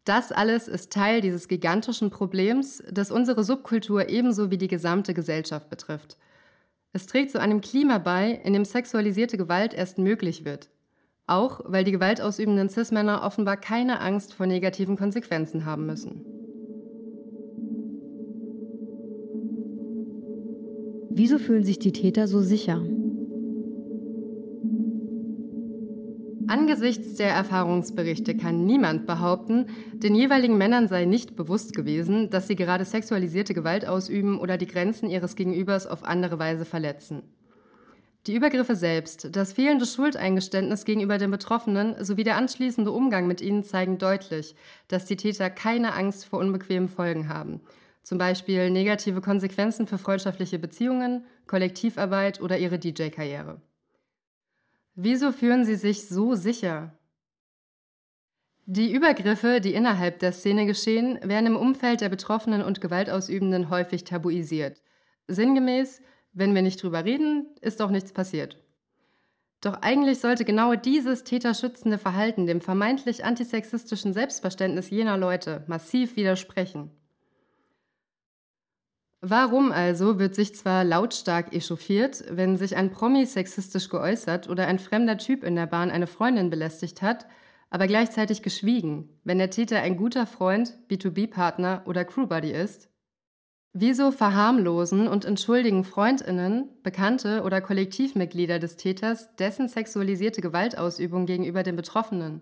[0.04, 5.70] Das alles ist Teil dieses gigantischen Problems, das unsere Subkultur ebenso wie die gesamte Gesellschaft
[5.70, 6.18] betrifft–
[6.96, 10.70] es trägt zu einem Klima bei, in dem sexualisierte Gewalt erst möglich wird.
[11.28, 16.24] Auch weil die gewaltausübenden Cis-Männer offenbar keine Angst vor negativen Konsequenzen haben müssen.
[21.10, 22.82] Wieso fühlen sich die Täter so sicher?
[26.48, 32.56] Angesichts der Erfahrungsberichte kann niemand behaupten, den jeweiligen Männern sei nicht bewusst gewesen, dass sie
[32.56, 37.24] gerade sexualisierte Gewalt ausüben oder die Grenzen ihres Gegenübers auf andere Weise verletzen.
[38.28, 43.64] Die Übergriffe selbst, das fehlende Schuldeingeständnis gegenüber den Betroffenen sowie der anschließende Umgang mit ihnen
[43.64, 44.56] zeigen deutlich,
[44.88, 47.62] dass die Täter keine Angst vor unbequemen Folgen haben.
[48.02, 53.62] Zum Beispiel negative Konsequenzen für freundschaftliche Beziehungen, Kollektivarbeit oder ihre DJ-Karriere.
[54.96, 56.98] Wieso fühlen Sie sich so sicher?
[58.66, 64.04] Die Übergriffe, die innerhalb der Szene geschehen, werden im Umfeld der Betroffenen und Gewaltausübenden häufig
[64.04, 64.82] tabuisiert.
[65.28, 66.02] Sinngemäß,
[66.36, 68.58] wenn wir nicht drüber reden, ist auch nichts passiert.
[69.62, 76.92] Doch eigentlich sollte genau dieses täterschützende Verhalten dem vermeintlich antisexistischen Selbstverständnis jener Leute massiv widersprechen.
[79.22, 84.78] Warum also wird sich zwar lautstark echauffiert, wenn sich ein Promi sexistisch geäußert oder ein
[84.78, 87.26] fremder Typ in der Bahn eine Freundin belästigt hat,
[87.72, 92.90] aber gleichzeitig geschwiegen, wenn der Täter ein guter Freund, B2B-Partner oder Crewbuddy ist?
[93.78, 101.76] Wieso verharmlosen und entschuldigen Freundinnen, Bekannte oder Kollektivmitglieder des Täters dessen sexualisierte Gewaltausübung gegenüber den
[101.76, 102.42] Betroffenen?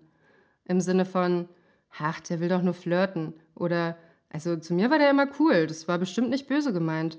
[0.66, 1.50] Im Sinne von,
[1.98, 3.98] ach, der will doch nur flirten oder
[4.30, 7.18] also zu mir war der immer cool, das war bestimmt nicht böse gemeint.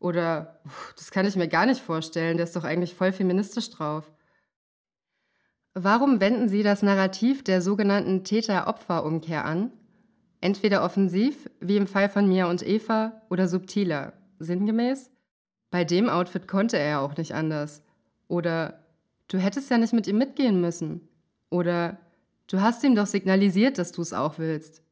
[0.00, 0.60] Oder
[0.96, 4.10] das kann ich mir gar nicht vorstellen, der ist doch eigentlich voll feministisch drauf.
[5.72, 9.70] Warum wenden Sie das Narrativ der sogenannten Täter-Opfer-Umkehr an?
[10.42, 15.08] Entweder offensiv, wie im Fall von Mia und Eva, oder subtiler, sinngemäß.
[15.70, 17.84] Bei dem Outfit konnte er auch nicht anders.
[18.26, 18.84] Oder
[19.28, 21.08] du hättest ja nicht mit ihm mitgehen müssen.
[21.48, 21.98] Oder
[22.48, 24.82] du hast ihm doch signalisiert, dass du es auch willst.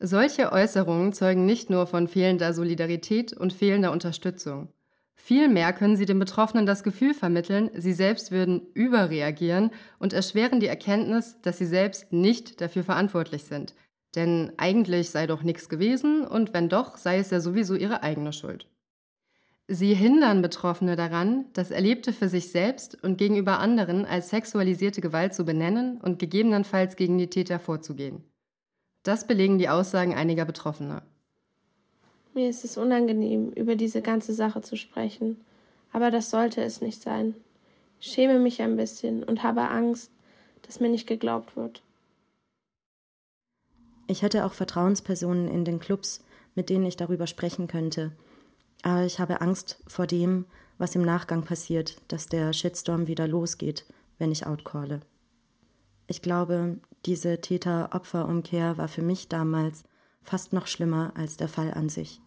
[0.00, 4.72] Solche Äußerungen zeugen nicht nur von fehlender Solidarität und fehlender Unterstützung.
[5.14, 9.70] Vielmehr können sie den Betroffenen das Gefühl vermitteln, sie selbst würden überreagieren
[10.00, 13.74] und erschweren die Erkenntnis, dass sie selbst nicht dafür verantwortlich sind,
[14.16, 18.32] denn eigentlich sei doch nichts gewesen und wenn doch, sei es ja sowieso ihre eigene
[18.32, 18.66] Schuld.
[19.68, 25.34] Sie hindern Betroffene daran, das Erlebte für sich selbst und gegenüber anderen als sexualisierte Gewalt
[25.34, 28.22] zu benennen und gegebenenfalls gegen die Täter vorzugehen.
[29.02, 31.02] Das belegen die Aussagen einiger Betroffener.
[32.32, 35.40] Mir ist es unangenehm, über diese ganze Sache zu sprechen,
[35.92, 37.34] aber das sollte es nicht sein.
[38.00, 40.10] Ich schäme mich ein bisschen und habe Angst,
[40.62, 41.82] dass mir nicht geglaubt wird.
[44.06, 46.22] Ich hätte auch Vertrauenspersonen in den Clubs,
[46.54, 48.12] mit denen ich darüber sprechen könnte.
[48.82, 50.44] Aber ich habe Angst vor dem,
[50.78, 53.84] was im Nachgang passiert, dass der Shitstorm wieder losgeht,
[54.18, 55.00] wenn ich outcalle.
[56.06, 59.84] Ich glaube, diese Täter-Opfer-Umkehr war für mich damals
[60.22, 62.20] fast noch schlimmer als der Fall an sich.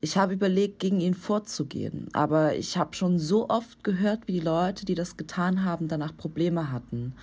[0.00, 4.40] Ich habe überlegt, gegen ihn vorzugehen, aber ich habe schon so oft gehört, wie die
[4.40, 7.14] Leute, die das getan haben, danach Probleme hatten.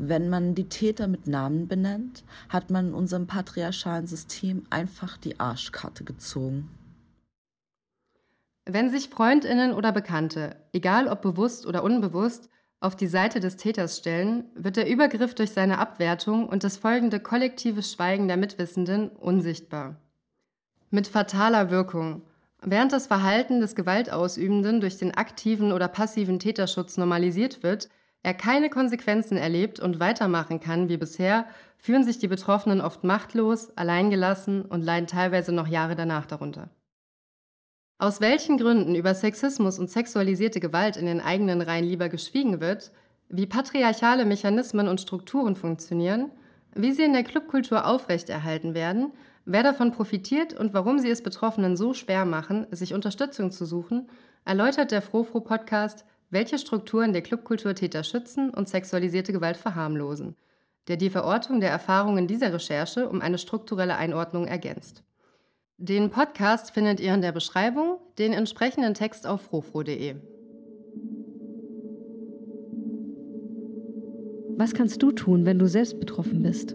[0.00, 5.40] Wenn man die Täter mit Namen benennt, hat man in unserem patriarchalen System einfach die
[5.40, 6.70] Arschkarte gezogen.
[8.64, 13.98] Wenn sich Freundinnen oder Bekannte, egal ob bewusst oder unbewusst, auf die Seite des Täters
[13.98, 19.96] stellen, wird der Übergriff durch seine Abwertung und das folgende kollektive Schweigen der Mitwissenden unsichtbar.
[20.90, 22.22] Mit fataler Wirkung.
[22.62, 27.88] Während das Verhalten des Gewaltausübenden durch den aktiven oder passiven Täterschutz normalisiert wird,
[28.28, 31.46] er keine Konsequenzen erlebt und weitermachen kann wie bisher,
[31.78, 36.68] fühlen sich die Betroffenen oft machtlos, alleingelassen und leiden teilweise noch Jahre danach darunter.
[37.96, 42.92] Aus welchen Gründen über Sexismus und sexualisierte Gewalt in den eigenen Reihen lieber geschwiegen wird,
[43.30, 46.30] wie patriarchale Mechanismen und Strukturen funktionieren,
[46.74, 49.12] wie sie in der Clubkultur aufrechterhalten werden,
[49.46, 54.06] wer davon profitiert und warum sie es Betroffenen so schwer machen, sich Unterstützung zu suchen,
[54.44, 60.36] erläutert der Frofro-Podcast welche Strukturen der Clubkultur Täter schützen und sexualisierte Gewalt verharmlosen,
[60.88, 65.02] der die Verortung der Erfahrungen dieser Recherche um eine strukturelle Einordnung ergänzt.
[65.78, 70.16] Den Podcast findet ihr in der Beschreibung, den entsprechenden Text auf frofro.de.
[74.56, 76.74] Was kannst du tun, wenn du selbst betroffen bist?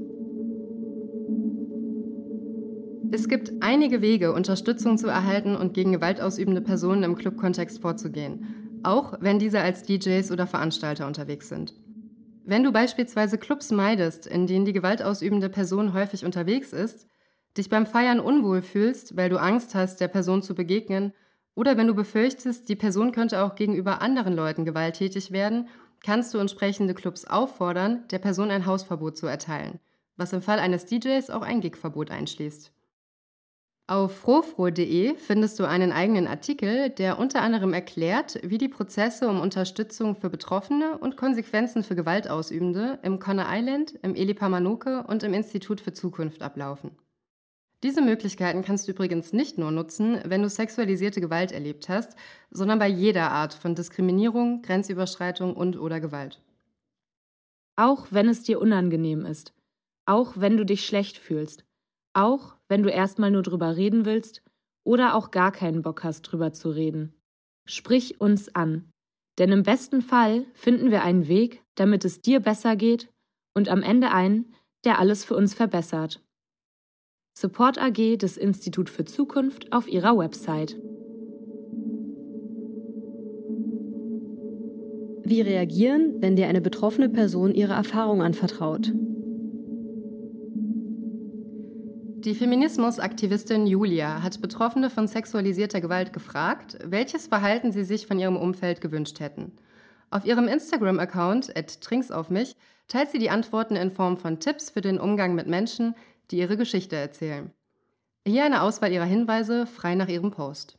[3.12, 9.16] Es gibt einige Wege, Unterstützung zu erhalten und gegen gewaltausübende Personen im Clubkontext vorzugehen auch
[9.20, 11.74] wenn diese als DJs oder Veranstalter unterwegs sind.
[12.46, 17.08] Wenn du beispielsweise Clubs meidest, in denen die gewaltausübende Person häufig unterwegs ist,
[17.58, 21.14] dich beim Feiern unwohl fühlst, weil du Angst hast, der Person zu begegnen,
[21.56, 25.68] oder wenn du befürchtest, die Person könnte auch gegenüber anderen Leuten gewalttätig werden,
[26.04, 29.80] kannst du entsprechende Clubs auffordern, der Person ein Hausverbot zu erteilen,
[30.18, 32.74] was im Fall eines DJs auch ein Gigverbot einschließt.
[33.94, 39.40] Auf frofro.de findest du einen eigenen Artikel, der unter anderem erklärt, wie die Prozesse um
[39.40, 45.80] Unterstützung für Betroffene und Konsequenzen für Gewaltausübende im Conner Island, im Elipamanoke und im Institut
[45.80, 46.98] für Zukunft ablaufen.
[47.84, 52.16] Diese Möglichkeiten kannst du übrigens nicht nur nutzen, wenn du sexualisierte Gewalt erlebt hast,
[52.50, 56.42] sondern bei jeder Art von Diskriminierung, Grenzüberschreitung und/oder Gewalt.
[57.76, 59.54] Auch wenn es dir unangenehm ist,
[60.08, 61.64] auch wenn du dich schlecht fühlst,
[62.14, 64.42] auch wenn du erstmal nur drüber reden willst
[64.84, 67.14] oder auch gar keinen Bock hast, drüber zu reden.
[67.68, 68.90] Sprich uns an.
[69.38, 73.12] Denn im besten Fall finden wir einen Weg, damit es dir besser geht
[73.56, 74.56] und am Ende einen,
[74.86, 76.24] der alles für uns verbessert.
[77.38, 80.76] Support AG des Institut für Zukunft auf ihrer Website.
[85.24, 88.92] Wie reagieren, wenn dir eine betroffene Person ihre Erfahrung anvertraut?
[92.24, 98.38] Die Feminismusaktivistin Julia hat Betroffene von sexualisierter Gewalt gefragt, welches Verhalten sie sich von ihrem
[98.38, 99.52] Umfeld gewünscht hätten.
[100.10, 102.56] Auf ihrem Instagram-Account @trinksaufmich
[102.88, 105.96] teilt sie die Antworten in Form von Tipps für den Umgang mit Menschen,
[106.32, 107.52] die ihre Geschichte erzählen.
[108.26, 110.78] Hier eine Auswahl ihrer Hinweise, frei nach ihrem Post.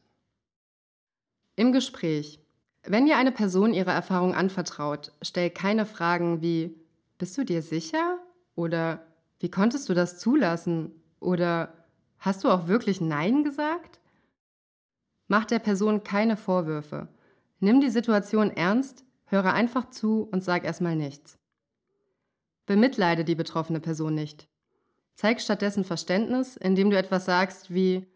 [1.56, 2.40] Im Gespräch.
[2.84, 6.74] Wenn dir eine Person ihre Erfahrung anvertraut, stell keine Fragen wie
[7.18, 8.18] Bist du dir sicher?
[8.54, 9.04] Oder
[9.40, 11.03] Wie konntest du das zulassen?
[11.24, 11.84] Oder
[12.24, 14.00] Hast du auch wirklich Nein gesagt?
[15.28, 17.08] Mach der Person keine Vorwürfe.
[17.60, 21.36] Nimm die Situation ernst, höre einfach zu und sag erstmal nichts.
[22.64, 24.48] Bemitleide die betroffene Person nicht.
[25.12, 28.06] Zeig stattdessen Verständnis, indem du etwas sagst wie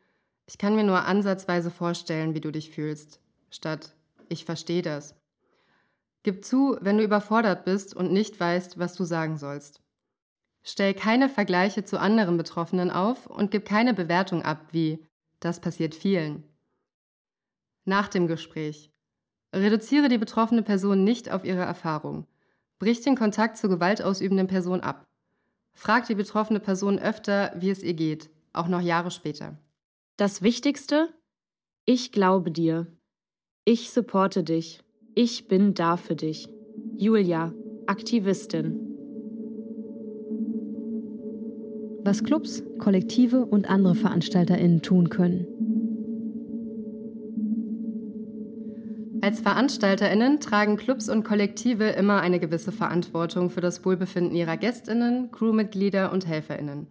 [0.46, 3.94] Ich kann mir nur ansatzweise vorstellen, wie du dich fühlst, statt
[4.30, 5.16] ich verstehe das.
[6.22, 9.82] Gib zu, wenn du überfordert bist und nicht weißt, was du sagen sollst.
[10.70, 15.02] Stell keine Vergleiche zu anderen Betroffenen auf und gib keine Bewertung ab wie
[15.40, 16.44] das passiert vielen.
[17.86, 18.92] Nach dem Gespräch.
[19.54, 22.26] Reduziere die betroffene Person nicht auf ihre Erfahrung.
[22.78, 25.06] Brich den Kontakt zur gewaltausübenden Person ab.
[25.72, 29.56] Frag die betroffene Person öfter, wie es ihr geht, auch noch Jahre später.
[30.18, 31.08] Das Wichtigste?
[31.86, 32.86] Ich glaube dir.
[33.64, 34.82] Ich supporte dich.
[35.14, 36.46] Ich bin da für dich.
[36.98, 37.54] Julia,
[37.86, 38.87] Aktivistin.
[42.08, 45.46] Was Clubs, Kollektive und andere VeranstalterInnen tun können.
[49.20, 55.30] Als VeranstalterInnen tragen Clubs und Kollektive immer eine gewisse Verantwortung für das Wohlbefinden ihrer GästInnen,
[55.32, 56.86] Crewmitglieder und HelferInnen.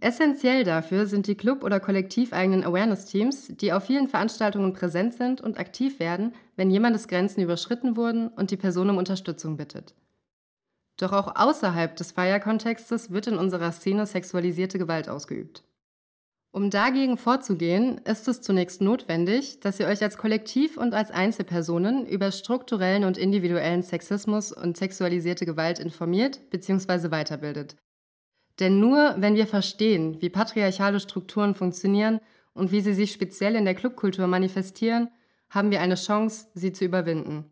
[0.00, 5.58] Essentiell dafür sind die Club- oder kollektiveigenen Awareness-Teams, die auf vielen Veranstaltungen präsent sind und
[5.58, 9.94] aktiv werden, wenn jemandes Grenzen überschritten wurden und die Person um Unterstützung bittet.
[11.00, 15.64] Doch auch außerhalb des Feierkontextes wird in unserer Szene sexualisierte Gewalt ausgeübt.
[16.52, 22.06] Um dagegen vorzugehen, ist es zunächst notwendig, dass ihr euch als Kollektiv und als Einzelpersonen
[22.06, 27.10] über strukturellen und individuellen Sexismus und sexualisierte Gewalt informiert bzw.
[27.10, 27.76] weiterbildet
[28.60, 32.20] denn nur wenn wir verstehen, wie patriarchale Strukturen funktionieren
[32.52, 35.08] und wie sie sich speziell in der Clubkultur manifestieren,
[35.48, 37.49] haben wir eine Chance, sie zu überwinden.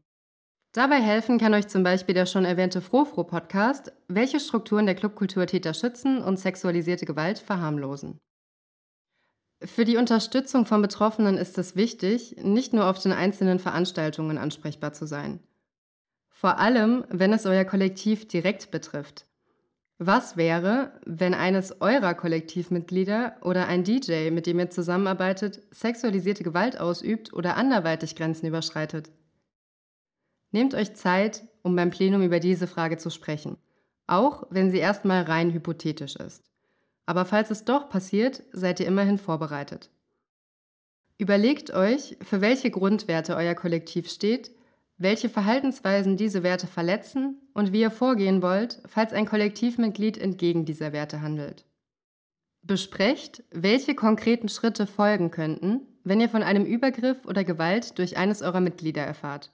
[0.78, 5.74] Dabei helfen kann euch zum Beispiel der schon erwähnte Frofro-Podcast, welche Strukturen der Clubkultur Täter
[5.74, 8.20] schützen und sexualisierte Gewalt verharmlosen.
[9.60, 14.92] Für die Unterstützung von Betroffenen ist es wichtig, nicht nur auf den einzelnen Veranstaltungen ansprechbar
[14.92, 15.40] zu sein.
[16.28, 19.26] Vor allem, wenn es euer Kollektiv direkt betrifft.
[19.98, 26.78] Was wäre, wenn eines eurer Kollektivmitglieder oder ein DJ, mit dem ihr zusammenarbeitet, sexualisierte Gewalt
[26.78, 29.10] ausübt oder anderweitig Grenzen überschreitet?
[30.50, 33.56] Nehmt euch Zeit, um beim Plenum über diese Frage zu sprechen,
[34.06, 36.44] auch wenn sie erstmal rein hypothetisch ist.
[37.06, 39.90] Aber falls es doch passiert, seid ihr immerhin vorbereitet.
[41.18, 44.52] Überlegt euch, für welche Grundwerte euer Kollektiv steht
[44.98, 50.92] welche Verhaltensweisen diese Werte verletzen und wie ihr vorgehen wollt, falls ein Kollektivmitglied entgegen dieser
[50.92, 51.64] Werte handelt.
[52.62, 58.42] Besprecht, welche konkreten Schritte folgen könnten, wenn ihr von einem Übergriff oder Gewalt durch eines
[58.42, 59.52] eurer Mitglieder erfahrt.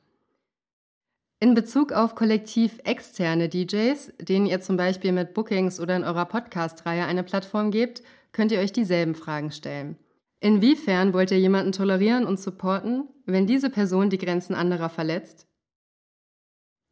[1.40, 6.24] In Bezug auf kollektiv externe DJs, denen ihr zum Beispiel mit Bookings oder in eurer
[6.24, 9.96] Podcast-Reihe eine Plattform gebt, könnt ihr euch dieselben Fragen stellen.
[10.40, 15.46] Inwiefern wollt ihr jemanden tolerieren und supporten, wenn diese Person die Grenzen anderer verletzt?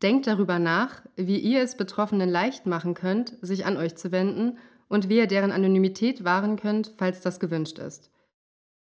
[0.02, 4.58] Denkt darüber nach, wie ihr es Betroffenen leicht machen könnt, sich an euch zu wenden
[4.88, 8.10] und wie ihr deren Anonymität wahren könnt, falls das gewünscht ist.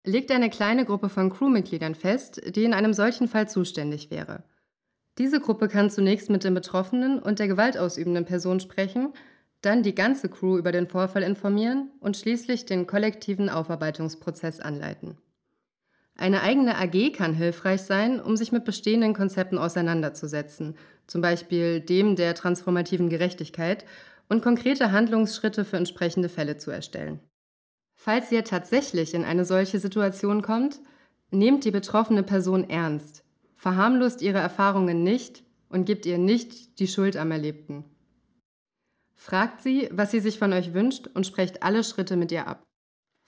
[0.03, 4.43] Legt eine kleine Gruppe von Crewmitgliedern fest, die in einem solchen Fall zuständig wäre.
[5.17, 9.13] Diese Gruppe kann zunächst mit dem Betroffenen und der gewaltausübenden Person sprechen
[9.61, 15.17] dann die ganze Crew über den Vorfall informieren und schließlich den kollektiven Aufarbeitungsprozess anleiten.
[16.15, 20.75] Eine eigene AG kann hilfreich sein, um sich mit bestehenden Konzepten auseinanderzusetzen,
[21.07, 23.85] zum Beispiel dem der transformativen Gerechtigkeit,
[24.29, 27.19] und konkrete Handlungsschritte für entsprechende Fälle zu erstellen.
[27.95, 30.79] Falls ihr tatsächlich in eine solche Situation kommt,
[31.31, 33.25] nehmt die betroffene Person ernst,
[33.61, 37.85] verharmlost ihre Erfahrungen nicht und gebt ihr nicht die Schuld am Erlebten.
[39.13, 42.63] Fragt sie, was sie sich von euch wünscht und sprecht alle Schritte mit ihr ab.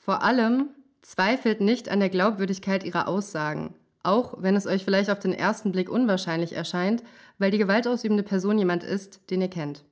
[0.03, 0.69] Vor allem
[1.03, 5.71] zweifelt nicht an der Glaubwürdigkeit ihrer Aussagen, auch wenn es euch vielleicht auf den ersten
[5.71, 7.03] Blick unwahrscheinlich erscheint,
[7.37, 9.85] weil die gewaltausübende Person jemand ist, den ihr kennt.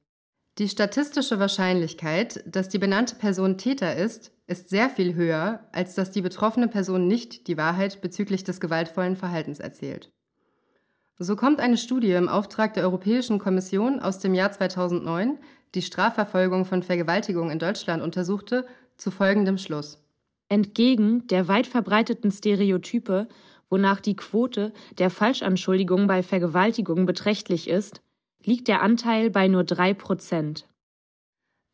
[0.58, 6.10] Die statistische Wahrscheinlichkeit, dass die benannte Person Täter ist, ist sehr viel höher, als dass
[6.10, 10.12] die betroffene Person nicht die Wahrheit bezüglich des gewaltvollen Verhaltens erzählt.
[11.24, 15.38] So kommt eine Studie im Auftrag der Europäischen Kommission aus dem Jahr 2009,
[15.76, 18.66] die Strafverfolgung von Vergewaltigung in Deutschland untersuchte,
[18.98, 20.02] zu folgendem Schluss.
[20.50, 23.28] Entgegen der weit verbreiteten Stereotype,
[23.70, 28.02] wonach die Quote der Falschanschuldigungen bei Vergewaltigungen beträchtlich ist,
[28.44, 30.68] liegt der Anteil bei nur drei Prozent.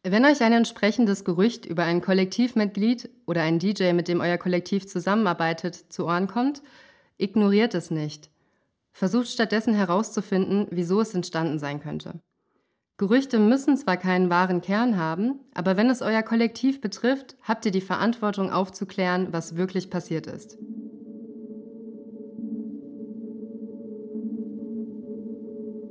[0.03, 4.87] Wenn euch ein entsprechendes Gerücht über ein Kollektivmitglied oder einen DJ, mit dem euer Kollektiv
[4.87, 6.61] zusammenarbeitet, zu Ohren kommt,
[7.17, 8.29] ignoriert es nicht.
[8.97, 12.19] Versucht stattdessen herauszufinden, wieso es entstanden sein könnte.
[12.97, 17.71] Gerüchte müssen zwar keinen wahren Kern haben, aber wenn es euer Kollektiv betrifft, habt ihr
[17.71, 20.57] die Verantwortung aufzuklären, was wirklich passiert ist.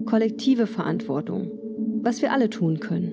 [0.04, 1.52] Kollektive Verantwortung.
[2.02, 3.12] Was wir alle tun können.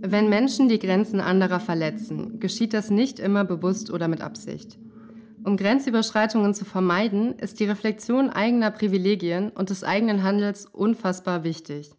[0.00, 4.78] Wenn Menschen die Grenzen anderer verletzen, geschieht das nicht immer bewusst oder mit Absicht.
[5.48, 11.90] Um Grenzüberschreitungen zu vermeiden, ist die Reflexion eigener Privilegien und des eigenen Handels unfassbar wichtig.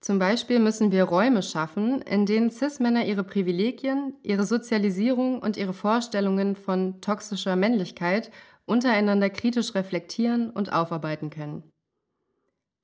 [0.00, 5.74] Zum Beispiel müssen wir Räume schaffen, in denen CIS-Männer ihre Privilegien, ihre Sozialisierung und ihre
[5.74, 8.30] Vorstellungen von toxischer Männlichkeit
[8.64, 11.64] untereinander kritisch reflektieren und aufarbeiten können.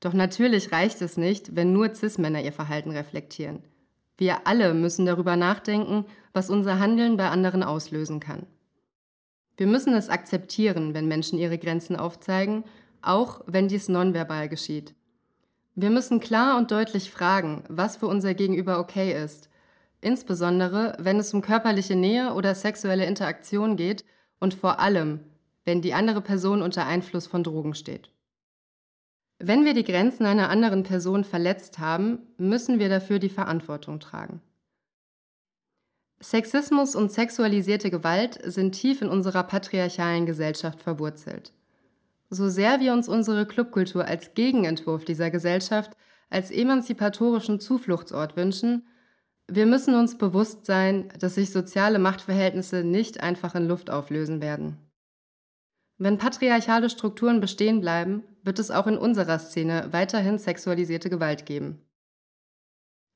[0.01, 3.63] Doch natürlich reicht es nicht, wenn nur CIS-Männer ihr Verhalten reflektieren.
[4.19, 8.47] Wir alle müssen darüber nachdenken, was unser Handeln bei anderen auslösen kann.
[9.59, 12.63] Wir müssen es akzeptieren, wenn Menschen ihre Grenzen aufzeigen,
[13.03, 14.95] auch wenn dies nonverbal geschieht.
[15.75, 19.51] Wir müssen klar und deutlich fragen, was für unser Gegenüber okay ist,
[20.01, 24.05] insbesondere wenn es um körperliche Nähe oder sexuelle Interaktion geht
[24.39, 25.21] und vor allem,
[25.65, 28.11] wenn die andere Person unter Einfluss von Drogen steht.
[29.41, 34.41] Wenn wir die Grenzen einer anderen Person verletzt haben, müssen wir dafür die Verantwortung tragen.
[36.21, 41.53] Sexismus und sexualisierte Gewalt sind tief in unserer patriarchalen Gesellschaft verwurzelt.
[42.31, 45.97] So sehr wir uns unsere Clubkultur als Gegenentwurf dieser Gesellschaft,
[46.29, 48.87] als emanzipatorischen Zufluchtsort wünschen,
[49.51, 54.77] wir müssen uns bewusst sein, dass sich soziale Machtverhältnisse nicht einfach in Luft auflösen werden.
[55.97, 61.83] Wenn patriarchale Strukturen bestehen bleiben, wird es auch in unserer Szene weiterhin sexualisierte Gewalt geben.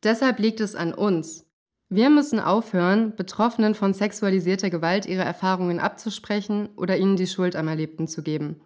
[0.02, 1.46] Deshalb liegt es an uns.
[1.94, 7.68] Wir müssen aufhören, Betroffenen von sexualisierter Gewalt ihre Erfahrungen abzusprechen oder ihnen die Schuld am
[7.68, 8.62] Erlebten zu geben.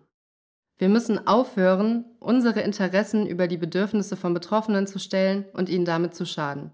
[0.79, 6.15] Wir müssen aufhören, unsere Interessen über die Bedürfnisse von Betroffenen zu stellen und ihnen damit
[6.15, 6.71] zu schaden.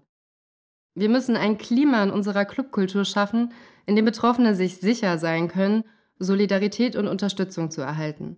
[0.93, 3.51] Wir müssen ein Klima in unserer Clubkultur schaffen,
[3.87, 5.83] in dem Betroffene sich sicher sein können
[6.19, 8.37] Solidarität und Unterstützung zu erhalten.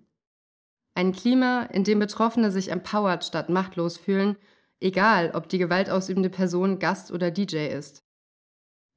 [0.93, 4.37] Ein Klima, in dem Betroffene sich empowered statt machtlos fühlen,
[4.79, 8.04] egal ob die gewaltausübende Person Gast oder DJ ist.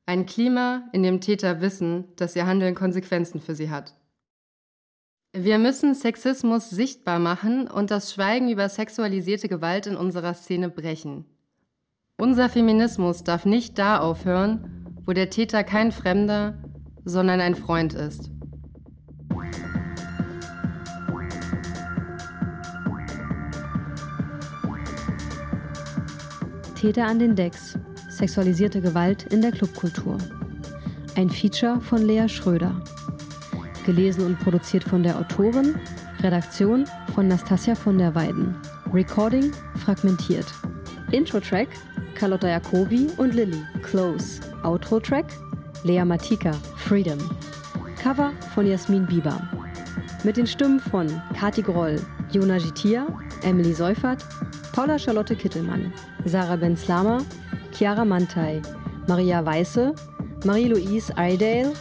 [0.09, 3.93] Ein Klima, in dem Täter wissen, dass ihr Handeln Konsequenzen für sie hat.
[5.35, 11.27] Wir müssen Sexismus sichtbar machen und das Schweigen über sexualisierte Gewalt in unserer Szene brechen.
[12.17, 16.55] Unser Feminismus darf nicht da aufhören, wo der Täter kein Fremder,
[17.05, 18.31] sondern ein Freund ist.
[26.77, 27.79] Täter an den Decks.
[28.19, 30.19] Sexualisierte Gewalt in der Clubkultur.
[31.15, 32.75] Ein Feature von Lea Schröder.
[33.87, 35.77] Gelesen und produziert von der Autorin.
[36.21, 36.85] Redaktion
[37.15, 38.57] von Nastasia von der Weiden.
[38.93, 40.47] Recording fragmentiert.
[41.13, 41.69] Intro-Track
[42.17, 43.63] Carlotta Jacobi und Lilly.
[43.83, 44.41] Close.
[44.65, 45.27] Outro-Track
[45.85, 46.51] Lea Matika.
[46.77, 47.19] Freedom.
[48.03, 49.41] Cover von Jasmin Bieber.
[50.25, 51.07] Mit den Stimmen von
[51.39, 52.01] Kati Groll,
[52.33, 53.07] Jona Gitia,
[53.45, 54.25] Emily Seufert,
[54.73, 55.93] Paula Charlotte Kittelmann,
[56.25, 57.25] Sarah Benslama,
[57.73, 58.63] Chiara Mantei,
[59.07, 59.95] Maria Weiße,
[60.45, 61.73] Marie-Louise Eidale,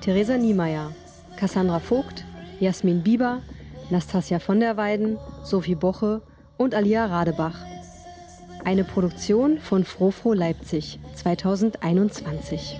[0.00, 0.92] Theresa Niemeyer,
[1.36, 2.24] Cassandra Vogt,
[2.60, 3.42] Jasmin Bieber,
[3.90, 6.22] Nastasia von der Weiden, Sophie Boche
[6.56, 7.56] und Alia Radebach.
[8.64, 12.78] Eine Produktion von Frofro Leipzig 2021.